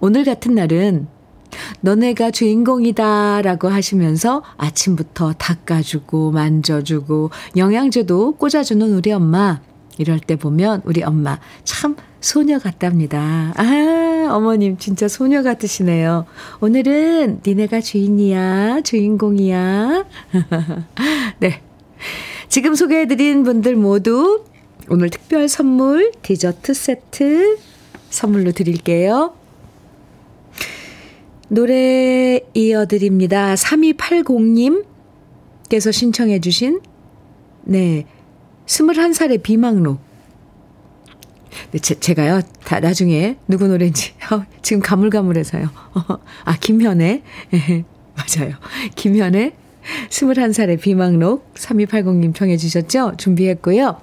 오늘 0.00 0.24
같은 0.24 0.54
날은 0.54 1.08
너네가 1.80 2.30
주인공이다 2.30 3.42
라고 3.42 3.68
하시면서 3.68 4.42
아침부터 4.56 5.34
닦아주고 5.34 6.32
만져주고 6.32 7.30
영양제도 7.56 8.32
꽂아주는 8.32 8.92
우리 8.92 9.12
엄마. 9.12 9.60
이럴 9.98 10.18
때 10.20 10.36
보면 10.36 10.82
우리 10.84 11.02
엄마 11.02 11.38
참 11.64 11.96
소녀 12.26 12.58
같답니다. 12.58 13.52
아, 13.54 14.28
어머님 14.32 14.76
진짜 14.78 15.06
소녀 15.06 15.44
같으시네요. 15.44 16.26
오늘은 16.60 17.42
니네가 17.46 17.80
주인이야, 17.80 18.80
주인공이야. 18.80 20.04
네. 21.38 21.62
지금 22.48 22.74
소개해드린 22.74 23.44
분들 23.44 23.76
모두 23.76 24.42
오늘 24.88 25.10
특별 25.10 25.48
선물 25.48 26.10
디저트 26.22 26.74
세트 26.74 27.58
선물로 28.10 28.50
드릴게요. 28.50 29.36
노래 31.48 32.40
이어드립니다. 32.54 33.54
3280님께서 33.54 35.92
신청해주신, 35.92 36.80
네, 37.62 38.04
21살의 38.66 39.44
비망록. 39.44 40.05
네, 41.70 41.78
제, 41.78 41.98
제가요, 41.98 42.40
다 42.64 42.80
나중에 42.80 43.36
누구 43.48 43.66
노래인지, 43.68 44.12
어, 44.32 44.44
지금 44.62 44.82
가물가물해서요. 44.82 45.68
아, 46.44 46.56
김현의, 46.58 47.22
맞아요. 48.16 48.54
김현의 48.94 49.52
21살의 50.10 50.80
비망록 50.80 51.52
3280님 51.54 52.34
청해 52.34 52.56
주셨죠? 52.56 53.14
준비했고요. 53.18 54.00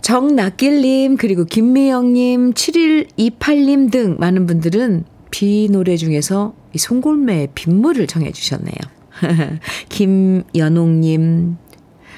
정낙길님, 0.00 1.16
그리고 1.16 1.44
김미영님, 1.44 2.54
7128님 2.54 3.90
등 3.90 4.16
많은 4.18 4.46
분들은 4.46 5.04
비 5.30 5.68
노래 5.70 5.96
중에서 5.96 6.54
이 6.72 6.78
송골매의 6.78 7.48
빗물을 7.54 8.06
정해주셨네요. 8.06 8.76
김연옥님, 9.88 11.56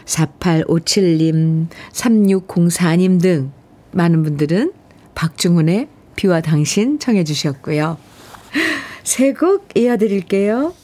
4857님, 0.05 1.67
3604님 1.93 3.21
등 3.21 3.53
많은 3.93 4.23
분들은 4.23 4.73
박중훈의 5.15 5.89
비와 6.17 6.41
당신 6.41 6.99
청해 6.99 7.25
주셨고요. 7.25 7.97
세 9.05 9.33
곡 9.33 9.69
이어드릴게요. 9.77 10.75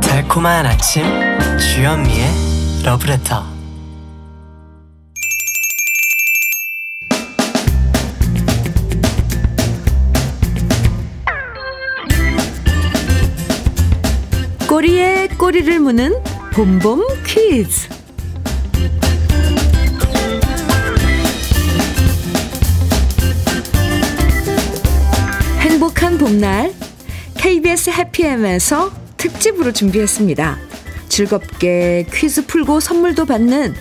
달콤한 0.00 0.66
아침 0.66 1.04
주현미의 1.58 2.82
러브레터 2.84 3.53
꼬리에 15.24 15.28
꼬리를 15.38 15.80
무는 15.80 16.14
봄봄 16.52 17.02
퀴즈. 17.26 17.88
행복한 25.60 26.18
봄날 26.18 26.74
KBS 27.36 27.90
해피엠에서 27.90 28.92
특집으로 29.16 29.72
준비했습니다. 29.72 30.58
즐겁게 31.08 32.06
퀴즈 32.12 32.46
풀고 32.46 32.80
선물도 32.80 33.24
받는 33.24 33.74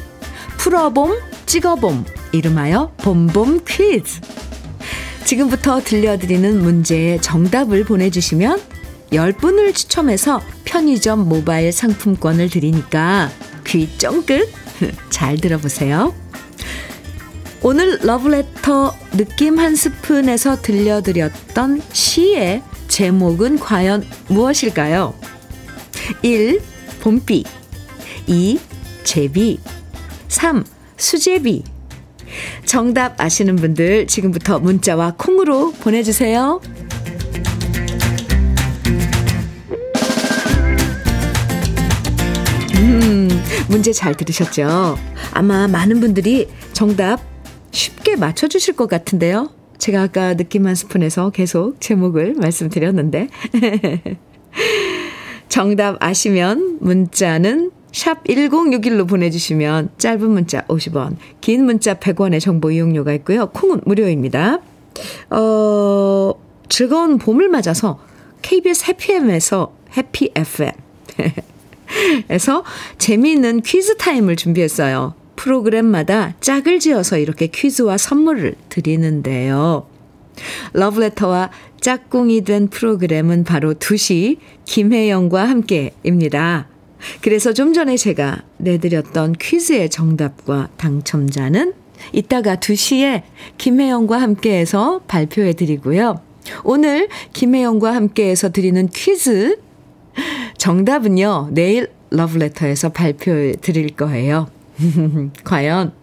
풀어봄 0.58 1.18
찍어봄 1.46 2.06
이름하여 2.32 2.94
봄봄 2.98 3.62
퀴즈. 3.68 4.22
지금부터 5.26 5.82
들려드리는 5.82 6.62
문제의 6.62 7.22
정답을 7.22 7.86
보내주시면 7.86 8.73
10분을 9.14 9.74
추첨해서 9.74 10.42
편의점 10.66 11.30
모바일 11.30 11.72
상품권을 11.72 12.50
드리니까 12.50 13.30
귀 13.66 13.88
쫑긋 13.98 14.50
잘 15.10 15.38
들어보세요. 15.38 16.14
오늘 17.62 18.00
러브레터 18.02 18.94
느낌 19.12 19.58
한 19.58 19.76
스푼에서 19.76 20.62
들려드렸던 20.62 21.82
시의 21.94 22.62
제목은 22.90 23.60
과연 23.60 24.06
무엇일까요? 24.28 25.14
1. 26.24 26.62
봄비 27.00 27.46
2. 28.28 28.60
제비 29.04 29.60
3. 30.28 30.66
수제비 30.98 31.64
정답 32.66 33.20
아시는 33.22 33.56
분들 33.56 34.08
지금부터 34.08 34.60
문자와 34.60 35.14
콩으로 35.18 35.72
보내주세요. 35.74 36.60
문제 43.70 43.92
잘 43.94 44.16
들으셨죠? 44.16 44.98
아마 45.34 45.68
많은 45.68 46.00
분들이 46.00 46.48
정답 46.74 47.20
쉽게 47.72 48.16
맞춰주실 48.16 48.76
것 48.76 48.88
같은데요. 48.88 49.50
제가 49.78 50.04
아까 50.04 50.36
느낌 50.36 50.68
한 50.68 50.76
스푼에서 50.76 51.30
계속 51.32 51.80
제목을 51.82 52.36
말씀드렸는데. 52.36 53.28
정답 55.50 55.98
아시면 56.00 56.78
문자는 56.82 57.72
샵 57.92 58.24
1061로 58.24 59.08
보내주시면 59.08 59.92
짧은 59.98 60.30
문자 60.30 60.66
50원, 60.66 61.16
긴 61.42 61.66
문자 61.66 61.94
100원의 61.96 62.40
정보 62.40 62.72
이용료가 62.72 63.14
있고요. 63.14 63.48
콩은 63.50 63.82
무료입니다. 63.86 64.62
어, 65.30 66.34
즐거운 66.70 67.18
봄을 67.20 67.50
맞아서 67.50 68.00
KBS 68.42 68.86
해피M에서 68.88 69.74
해피 69.96 70.32
FM 70.36 70.72
에서 72.30 72.64
재미있는 72.98 73.62
퀴즈 73.62 73.98
타임을 73.98 74.36
준비했어요. 74.36 75.16
프로그램마다 75.36 76.36
짝을 76.40 76.80
지어서 76.80 77.18
이렇게 77.18 77.48
퀴즈와 77.48 77.98
선물을 77.98 78.56
드리는데요. 78.70 79.88
러브레터와 80.74 81.52
짝꿍이 81.82 82.44
된 82.44 82.70
프로그램은 82.70 83.44
바로 83.44 83.74
2시 83.74 84.38
김혜영과 84.66 85.50
함께입니다. 85.50 86.68
그래서 87.22 87.54
좀 87.54 87.74
전에 87.74 87.98
제가 87.98 88.44
내드렸던 88.58 89.34
퀴즈의 89.34 89.90
정답과 89.90 90.70
당첨자는 90.78 91.74
이따가 92.14 92.56
2시에 92.56 93.24
김혜영과 93.58 94.22
함께해서 94.22 95.02
발표해 95.08 95.54
드리고요. 95.54 96.22
오늘 96.64 97.10
김혜영과 97.34 97.94
함께해서 97.94 98.52
드리는 98.52 98.88
퀴즈 98.90 99.60
정답은요, 100.58 101.50
내일 101.52 101.90
러브레터에서 102.14 102.90
발표해 102.90 103.54
드릴 103.54 103.96
거예요. 103.96 104.48
과연 105.44 105.94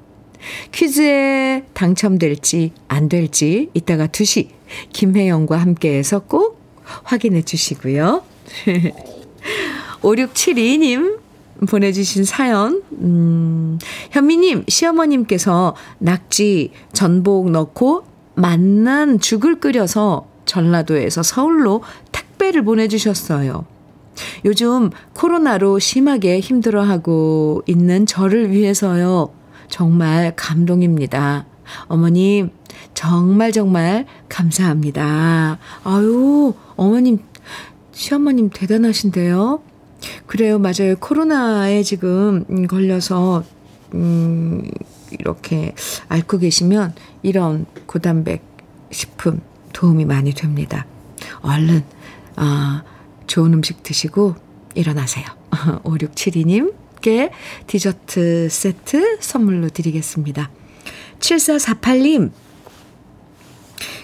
퀴즈에 0.72 1.64
당첨될지 1.72 2.72
안 2.88 3.08
될지 3.08 3.70
이따가 3.74 4.06
2시 4.06 4.48
김혜영과 4.92 5.56
함께해서 5.56 6.20
꼭 6.20 6.60
확인해 7.04 7.42
주시고요. 7.42 8.22
5672님 10.02 11.18
보내주신 11.68 12.24
사연, 12.24 12.82
음, 12.92 13.78
현미님, 14.12 14.64
시어머님께서 14.66 15.76
낙지, 15.98 16.70
전복 16.94 17.50
넣고 17.50 18.04
맛난 18.34 19.20
죽을 19.20 19.60
끓여서 19.60 20.26
전라도에서 20.46 21.22
서울로 21.22 21.82
택배를 22.12 22.64
보내주셨어요. 22.64 23.66
요즘 24.44 24.90
코로나로 25.14 25.78
심하게 25.78 26.40
힘들어하고 26.40 27.62
있는 27.66 28.06
저를 28.06 28.50
위해서요. 28.50 29.30
정말 29.68 30.34
감동입니다. 30.36 31.46
어머님, 31.86 32.50
정말 32.94 33.52
정말 33.52 34.06
감사합니다. 34.28 35.58
아유, 35.84 36.54
어머님, 36.76 37.18
시어머님 37.92 38.50
대단하신데요? 38.50 39.62
그래요, 40.26 40.58
맞아요. 40.58 40.96
코로나에 40.98 41.82
지금 41.82 42.66
걸려서, 42.66 43.44
음, 43.94 44.62
이렇게 45.10 45.74
앓고 46.08 46.38
계시면 46.38 46.94
이런 47.22 47.66
고단백 47.86 48.42
식품 48.90 49.40
도움이 49.72 50.04
많이 50.04 50.32
됩니다. 50.32 50.86
얼른, 51.42 51.84
아, 52.36 52.82
좋은 53.30 53.54
음식 53.54 53.84
드시고 53.84 54.34
일어나세요. 54.74 55.24
5672님께 55.84 57.30
디저트 57.68 58.48
세트 58.50 59.18
선물로 59.20 59.68
드리겠습니다. 59.68 60.50
7448님, 61.20 62.32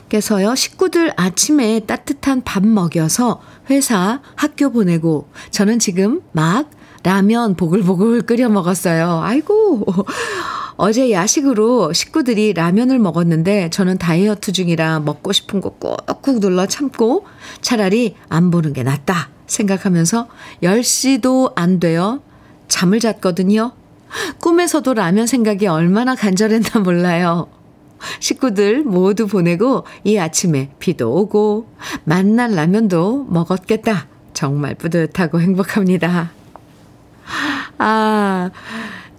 께서요, 0.09 0.55
식구들 0.55 1.13
아침에 1.17 1.81
따뜻한 1.81 2.43
밥 2.45 2.65
먹여서 2.65 3.43
회사, 3.69 4.23
학교 4.37 4.71
보내고, 4.71 5.29
저는 5.51 5.81
지금 5.81 6.23
막 6.31 6.71
라면 7.03 7.57
보글보글 7.57 8.23
끓여 8.23 8.49
먹었어요. 8.49 9.23
아이고, 9.25 9.87
어제 10.77 11.11
야식으로 11.11 11.93
식구들이 11.93 12.53
라면을 12.53 12.99
먹었는데 12.99 13.71
저는 13.71 13.99
다이어트 13.99 14.53
중이라 14.53 15.01
먹고 15.01 15.33
싶은 15.33 15.61
거 15.61 15.71
꾹꾹 15.71 16.41
눌러 16.41 16.67
참고 16.67 17.25
차라리 17.63 18.15
안 18.29 18.51
보는 18.51 18.73
게 18.73 18.83
낫다 18.83 19.31
생각하면서 19.47 20.29
10시도 20.63 21.53
안 21.57 21.81
돼요. 21.81 22.23
잠을 22.69 23.01
잤거든요. 23.01 23.73
꿈에서도 24.41 24.93
라면 24.93 25.27
생각이 25.27 25.67
얼마나 25.67 26.15
간절했나 26.15 26.81
몰라요. 26.85 27.49
식구들 28.21 28.83
모두 28.83 29.27
보내고 29.27 29.85
이 30.05 30.19
아침에 30.19 30.71
비도 30.79 31.13
오고 31.15 31.69
만난 32.05 32.55
라면도 32.55 33.25
먹었겠다. 33.31 34.09
정말 34.35 34.75
뿌듯하고 34.75 35.41
행복합니다. 35.41 36.33
아, 37.79 38.51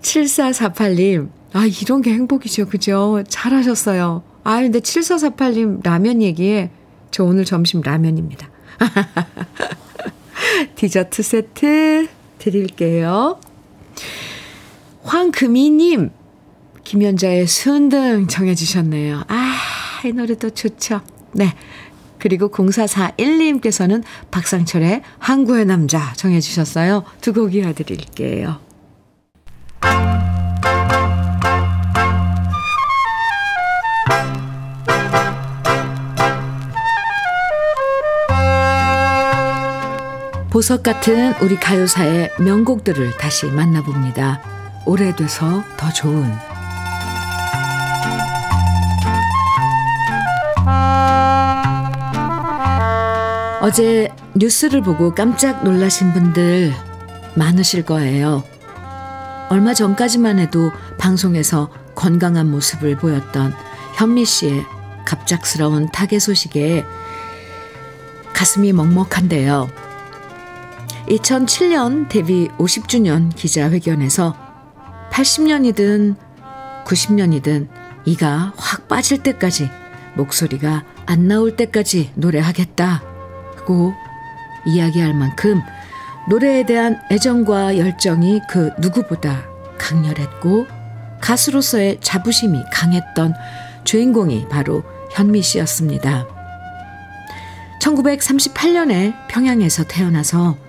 7448님. 0.01 1.36
아, 1.53 1.65
이런 1.65 2.01
게 2.01 2.11
행복이죠. 2.13 2.67
그죠? 2.67 3.23
잘하셨어요. 3.27 4.23
아, 4.43 4.61
근데 4.61 4.79
7448님 4.79 5.83
라면 5.83 6.21
얘기에 6.21 6.71
저 7.11 7.23
오늘 7.23 7.45
점심 7.45 7.81
라면입니다. 7.81 8.49
디저트 10.75 11.23
세트 11.23 12.07
드릴게요. 12.37 13.39
황금이님, 15.03 16.11
김연자의 16.83 17.47
순등 17.47 18.27
정해주셨네요. 18.27 19.23
아, 19.27 19.57
이 20.05 20.11
노래도 20.11 20.49
좋죠. 20.49 21.01
네. 21.33 21.53
그리고 22.19 22.49
0441님께서는 22.49 24.03
박상철의 24.31 25.01
항구의 25.19 25.65
남자 25.65 26.13
정해주셨어요. 26.13 27.03
두 27.21 27.33
곡 27.33 27.53
이어드릴게요. 27.55 28.59
보석 40.57 40.81
같은 40.81 41.35
우리 41.39 41.55
가요사의 41.55 42.31
명곡들을 42.39 43.15
다시 43.17 43.45
만나봅니다. 43.45 44.41
오래돼서 44.87 45.63
더 45.77 45.93
좋은 45.93 46.33
어제 53.61 54.09
뉴스를 54.33 54.81
보고 54.81 55.13
깜짝 55.13 55.63
놀라신 55.63 56.13
분들 56.13 56.73
많으실 57.35 57.85
거예요. 57.85 58.43
얼마 59.49 59.75
전까지만 59.75 60.39
해도 60.39 60.71
방송에서 60.97 61.69
건강한 61.93 62.49
모습을 62.49 62.97
보였던 62.97 63.53
현미 63.93 64.25
씨의 64.25 64.65
갑작스러운 65.05 65.91
타계 65.91 66.17
소식에 66.17 66.83
가슴이 68.33 68.73
먹먹한데요. 68.73 69.86
2007년 71.07 72.09
데뷔 72.09 72.49
50주년 72.57 73.33
기자회견에서 73.33 74.35
80년이든 75.09 76.15
90년이든 76.85 77.69
이가 78.05 78.53
확 78.57 78.87
빠질 78.87 79.23
때까지 79.23 79.69
목소리가 80.15 80.83
안 81.05 81.27
나올 81.27 81.55
때까지 81.55 82.11
노래하겠다고 82.15 83.93
이야기할 84.65 85.13
만큼 85.13 85.61
노래에 86.29 86.65
대한 86.65 86.99
애정과 87.09 87.77
열정이 87.77 88.41
그 88.49 88.71
누구보다 88.79 89.45
강렬했고 89.77 90.67
가수로서의 91.21 91.99
자부심이 92.01 92.61
강했던 92.71 93.33
주인공이 93.85 94.49
바로 94.49 94.83
현미 95.11 95.41
씨였습니다. 95.41 96.27
1938년에 97.81 99.13
평양에서 99.29 99.85
태어나서 99.85 100.66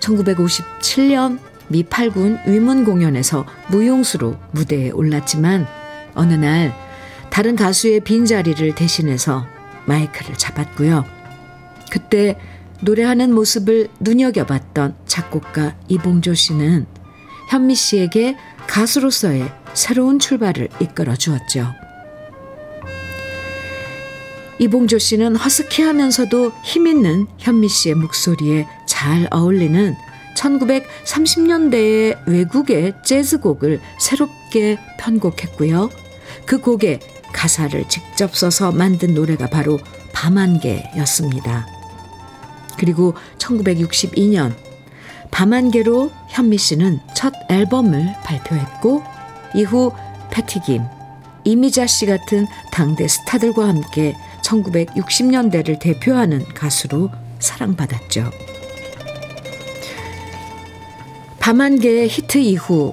1957년 0.00 1.38
미8군 1.70 2.46
위문 2.46 2.84
공연에서 2.84 3.44
무용수로 3.68 4.36
무대에 4.52 4.90
올랐지만 4.90 5.66
어느 6.14 6.34
날 6.34 6.74
다른 7.30 7.56
가수의 7.56 8.00
빈자리를 8.00 8.74
대신해서 8.74 9.46
마이크를 9.86 10.36
잡았고요. 10.36 11.04
그때 11.90 12.38
노래하는 12.80 13.34
모습을 13.34 13.88
눈여겨봤던 14.00 14.96
작곡가 15.06 15.76
이봉조 15.88 16.34
씨는 16.34 16.86
현미 17.50 17.74
씨에게 17.74 18.36
가수로서의 18.66 19.50
새로운 19.74 20.18
출발을 20.18 20.68
이끌어 20.80 21.14
주었죠. 21.16 21.72
이봉조 24.58 24.98
씨는 24.98 25.36
허스키하면서도 25.36 26.52
힘있는 26.64 27.26
현미 27.38 27.68
씨의 27.68 27.94
목소리에 27.96 28.66
잘 28.96 29.28
어울리는 29.30 29.94
1930년대의 30.34 32.26
외국의 32.26 32.94
재즈곡을 33.04 33.78
새롭게 34.00 34.78
편곡했고요. 34.98 35.90
그 36.46 36.62
곡에 36.62 37.00
가사를 37.30 37.86
직접 37.88 38.34
써서 38.34 38.72
만든 38.72 39.12
노래가 39.12 39.48
바로 39.48 39.78
밤안개였습니다. 40.14 41.66
그리고 42.78 43.12
1962년 43.36 44.54
밤안개로 45.30 46.10
현미 46.30 46.56
씨는 46.56 47.00
첫 47.14 47.34
앨범을 47.50 48.14
발표했고 48.24 49.02
이후 49.54 49.92
패티김, 50.30 50.82
이미자 51.44 51.86
씨 51.86 52.06
같은 52.06 52.46
당대 52.72 53.06
스타들과 53.06 53.68
함께 53.68 54.16
1960년대를 54.42 55.78
대표하는 55.78 56.42
가수로 56.54 57.10
사랑받았죠. 57.40 58.55
밤안개의 61.46 62.08
히트 62.08 62.38
이후 62.38 62.92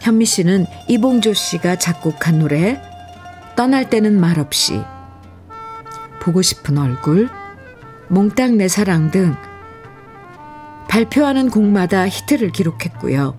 현미 0.00 0.24
씨는 0.26 0.66
이봉조 0.88 1.32
씨가 1.32 1.78
작곡한 1.78 2.40
노래 2.40 2.82
떠날 3.54 3.88
때는 3.88 4.18
말없이 4.18 4.82
보고 6.20 6.42
싶은 6.42 6.76
얼굴 6.76 7.28
몽땅 8.08 8.56
내 8.56 8.66
사랑 8.66 9.12
등 9.12 9.36
발표하는 10.88 11.50
곡마다 11.50 12.08
히트를 12.08 12.50
기록했고요. 12.50 13.38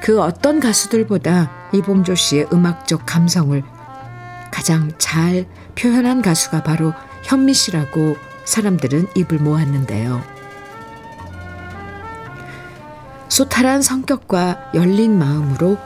그 0.00 0.18
어떤 0.18 0.60
가수들보다 0.60 1.50
이봉조 1.74 2.14
씨의 2.14 2.46
음악적 2.54 3.04
감성을 3.04 3.62
가장 4.50 4.92
잘 4.96 5.44
표현한 5.74 6.22
가수가 6.22 6.62
바로 6.62 6.94
현미 7.24 7.52
씨라고 7.52 8.16
사람들은 8.46 9.08
입을 9.14 9.40
모았는데요. 9.40 10.33
소탈한 13.34 13.82
성격과 13.82 14.70
열린 14.74 15.18
마음으로 15.18 15.76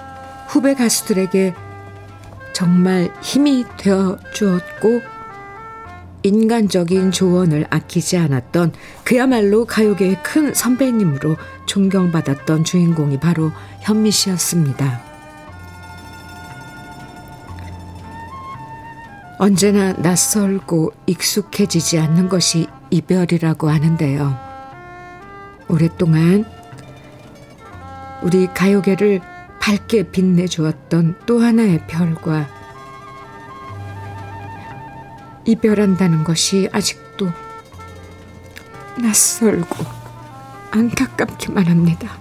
후배 0.49 0.75
가수들에게 0.75 1.55
정말 2.53 3.11
힘이 3.23 3.65
되어 3.79 4.19
주었고 4.35 5.01
인간적인 6.25 7.11
조언을 7.11 7.67
아끼지 7.71 8.19
않았던 8.19 8.75
그야말로 9.03 9.65
가요계의 9.65 10.23
큰 10.23 10.53
선배님으로 10.53 11.39
존경받았던 11.65 12.65
주인공이 12.65 13.19
바로 13.19 13.51
현미 13.81 14.11
씨였습니다. 14.11 15.01
언제나 19.39 19.95
낯설고 19.95 20.93
익숙해지지 21.07 21.99
않는 21.99 22.29
것이 22.29 22.67
이별이라고 22.91 23.71
하는데요. 23.71 24.39
오랫동안 25.71 26.58
우리 28.23 28.47
가요계를 28.49 29.21
밝게 29.61 30.05
빛내주었던 30.11 31.21
또 31.27 31.41
하나의 31.41 31.87
별과 31.87 32.49
이별한다는 35.45 36.25
것이 36.25 36.69
아직도 36.73 37.29
낯설고 39.01 39.77
안타깝기만 40.71 41.67
합니다. 41.67 42.19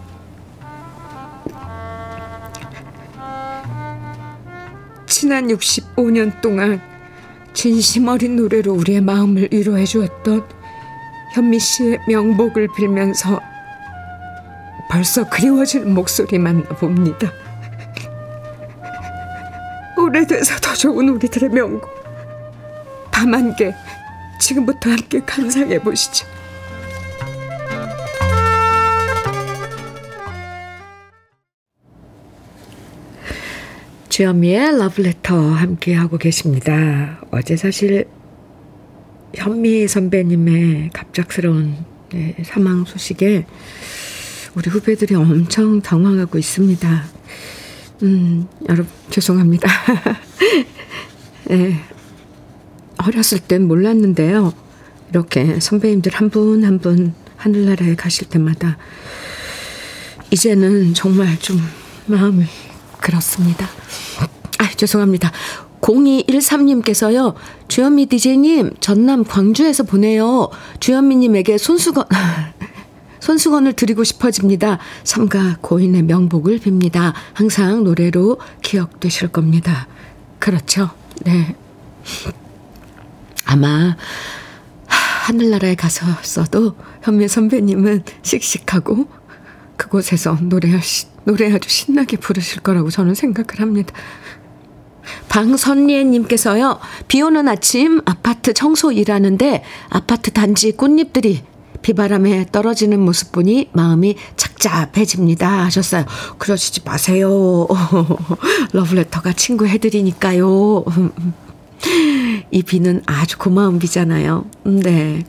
지난 5.07 5.47
65년 5.47 6.41
동안 6.41 6.81
진심 7.53 8.07
어린 8.07 8.35
노래로 8.35 8.71
우리의 8.73 9.01
마음을 9.01 9.49
위로해 9.51 9.83
주었던 9.83 10.47
현미 11.33 11.59
씨의 11.59 11.99
명복을 12.07 12.67
빌면서 12.75 13.41
벌써 14.89 15.27
그리워지는 15.29 15.93
목소리만 15.93 16.63
봅니다. 16.63 17.31
오래돼서 19.97 20.55
더 20.61 20.73
좋은 20.73 21.09
우리들의 21.09 21.49
명곡 21.49 21.89
밤한개 23.11 23.73
지금부터 24.39 24.91
함께 24.91 25.19
감상해 25.25 25.79
보시죠. 25.79 26.27
주현미의 34.09 34.77
러브레터 34.79 35.35
함께 35.35 35.93
하고 35.93 36.17
계십니다. 36.17 37.19
어제 37.29 37.55
사실 37.55 38.07
현미 39.35 39.88
선배님의 39.88 40.89
갑작스러운 40.91 41.75
네, 42.11 42.35
사망 42.43 42.85
소식에 42.85 43.45
우리 44.57 44.71
후배들이 44.71 45.13
엄청 45.13 45.81
당황하고 45.81 46.39
있습니다. 46.39 47.03
음, 48.01 48.47
여러분, 48.67 48.87
죄송합니다. 49.11 49.69
네, 51.45 51.79
어렸을 53.05 53.37
땐 53.39 53.67
몰랐는데요. 53.67 54.51
이렇게 55.11 55.59
선배님들 55.59 56.11
한 56.15 56.29
분 56.31 56.63
한 56.63 56.79
분 56.79 57.13
하늘나라에 57.37 57.93
가실 57.95 58.27
때마다 58.29 58.77
이제는 60.31 60.95
정말 60.95 61.37
좀 61.39 61.61
마음이 62.07 62.43
그렇습니다. 62.99 63.67
아, 64.57 64.69
죄송합니다. 64.75 65.31
0213님께서요, 65.81 67.35
주현미 67.67 68.07
DJ님, 68.07 68.71
전남 68.79 69.23
광주에서 69.23 69.83
보내요. 69.83 70.49
주현미님에게 70.79 71.59
손수건, 71.59 72.05
손수건을 73.28 73.73
드리고 73.73 74.05
싶어집니다. 74.05 74.80
삼가 75.03 75.57
고인의 75.59 76.03
명복을 76.03 76.59
빕니다. 76.59 77.11
항상 77.34 77.84
노래로 77.84 78.39
기억되실 78.61 79.28
겁니다. 79.28 79.89
그렇죠. 80.39 80.91
네. 81.25 81.53
아마, 83.43 83.97
하늘나라에 84.86 85.75
가서 85.75 86.05
써도 86.21 86.78
현미 87.01 87.28
선배님은 87.28 88.03
씩씩하고 88.21 89.09
그곳에서 89.75 90.38
노래하시, 90.41 91.07
노래 91.25 91.53
아주 91.53 91.67
신나게 91.67 92.15
부르실 92.15 92.61
거라고 92.61 92.89
저는 92.89 93.13
생각을 93.13 93.59
합니다. 93.59 93.93
방선리님께서요, 95.28 96.80
비 97.09 97.21
오는 97.21 97.45
아침 97.49 98.01
아파트 98.05 98.53
청소 98.53 98.93
일하는데 98.93 99.65
아파트 99.89 100.32
단지 100.32 100.71
꽃잎들이 100.71 101.43
비바람에 101.82 102.47
떨어지는 102.51 102.99
모습 102.99 103.32
보니 103.32 103.69
마음이 103.73 104.15
착잡해집니다. 104.36 105.65
하셨어요. 105.65 106.05
그러시지 106.38 106.82
마세요. 106.84 107.67
러브레터가 108.73 109.34
친구 109.34 109.67
해드리니까요. 109.67 110.84
이 112.51 112.63
비는 112.63 113.03
아주 113.05 113.38
고마운 113.38 113.80
비잖아요. 113.80 114.45
네. 114.63 115.23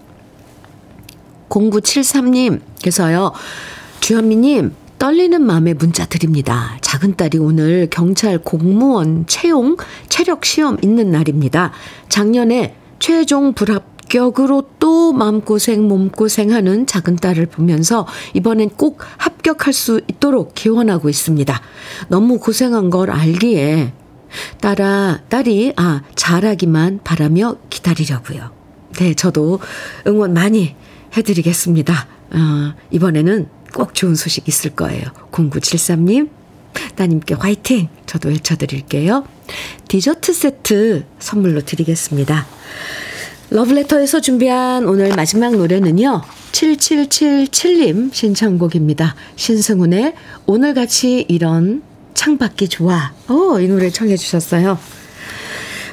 0973님께서요, 1.48 3.32
주현미님, 4.00 4.74
떨리는 4.98 5.40
마음에 5.40 5.74
문자 5.74 6.04
드립니다. 6.06 6.76
작은 6.80 7.16
딸이 7.16 7.38
오늘 7.38 7.88
경찰 7.90 8.38
공무원 8.38 9.26
채용 9.26 9.76
체력 10.08 10.44
시험 10.44 10.76
있는 10.82 11.10
날입니다. 11.10 11.72
작년에 12.08 12.74
최종 12.98 13.52
불 13.54 13.78
합격으로 14.08 14.70
또 14.78 15.12
마음고생 15.12 15.86
몸고생하는 15.86 16.86
작은 16.86 17.16
딸을 17.16 17.46
보면서 17.46 18.06
이번엔 18.34 18.70
꼭 18.70 19.00
합격할 19.18 19.72
수 19.72 20.00
있도록 20.08 20.54
기원하고 20.54 21.08
있습니다. 21.08 21.60
너무 22.08 22.38
고생한 22.38 22.90
걸 22.90 23.10
알기에 23.10 23.92
딸아 24.60 25.20
딸이 25.28 25.74
아 25.76 26.02
잘하기만 26.14 27.00
바라며 27.04 27.56
기다리려고요. 27.70 28.50
네, 28.98 29.14
저도 29.14 29.60
응원 30.06 30.32
많이 30.32 30.74
해드리겠습니다. 31.16 32.06
어, 32.30 32.74
이번에는 32.90 33.48
꼭 33.74 33.94
좋은 33.94 34.14
소식 34.14 34.48
있을 34.48 34.70
거예요. 34.70 35.04
0973님, 35.30 36.30
따님께 36.96 37.34
화이팅! 37.34 37.88
저도 38.06 38.30
외쳐드릴게요. 38.30 39.24
디저트 39.88 40.32
세트 40.32 41.04
선물로 41.18 41.62
드리겠습니다. 41.62 42.46
러브레터에서 43.50 44.20
준비한 44.20 44.86
오늘 44.86 45.14
마지막 45.16 45.56
노래는요. 45.56 46.22
7777님 46.52 48.12
신청곡입니다. 48.12 49.14
신승훈의 49.36 50.14
오늘같이 50.46 51.24
이런 51.28 51.82
창밖이 52.12 52.68
좋아. 52.68 53.12
오, 53.30 53.58
이 53.58 53.68
노래 53.68 53.88
청해 53.88 54.16
주셨어요. 54.16 54.78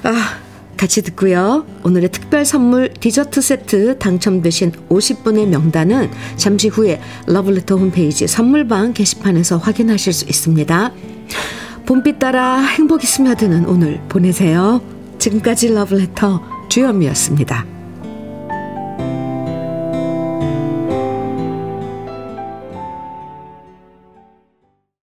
아, 0.04 0.40
같이 0.76 1.02
듣고요. 1.04 1.66
오늘의 1.84 2.10
특별 2.12 2.44
선물 2.44 2.94
디저트 2.94 3.40
세트 3.40 4.00
당첨되신 4.00 4.74
50분의 4.90 5.48
명단은 5.48 6.12
잠시 6.36 6.68
후에 6.68 7.00
러브레터 7.28 7.78
홈페이지 7.78 8.28
선물방 8.28 8.94
게시판에서 8.94 9.58
확인하실 9.60 10.12
수 10.12 10.26
있습니다. 10.26 10.92
봄빛 11.86 12.20
따라 12.20 12.60
행복이 12.60 13.08
스며드는 13.08 13.66
오늘 13.68 14.02
보내세요. 14.10 14.82
지금까지 15.20 15.74
러브레터 15.74 16.55
주현미였습니다. 16.70 17.75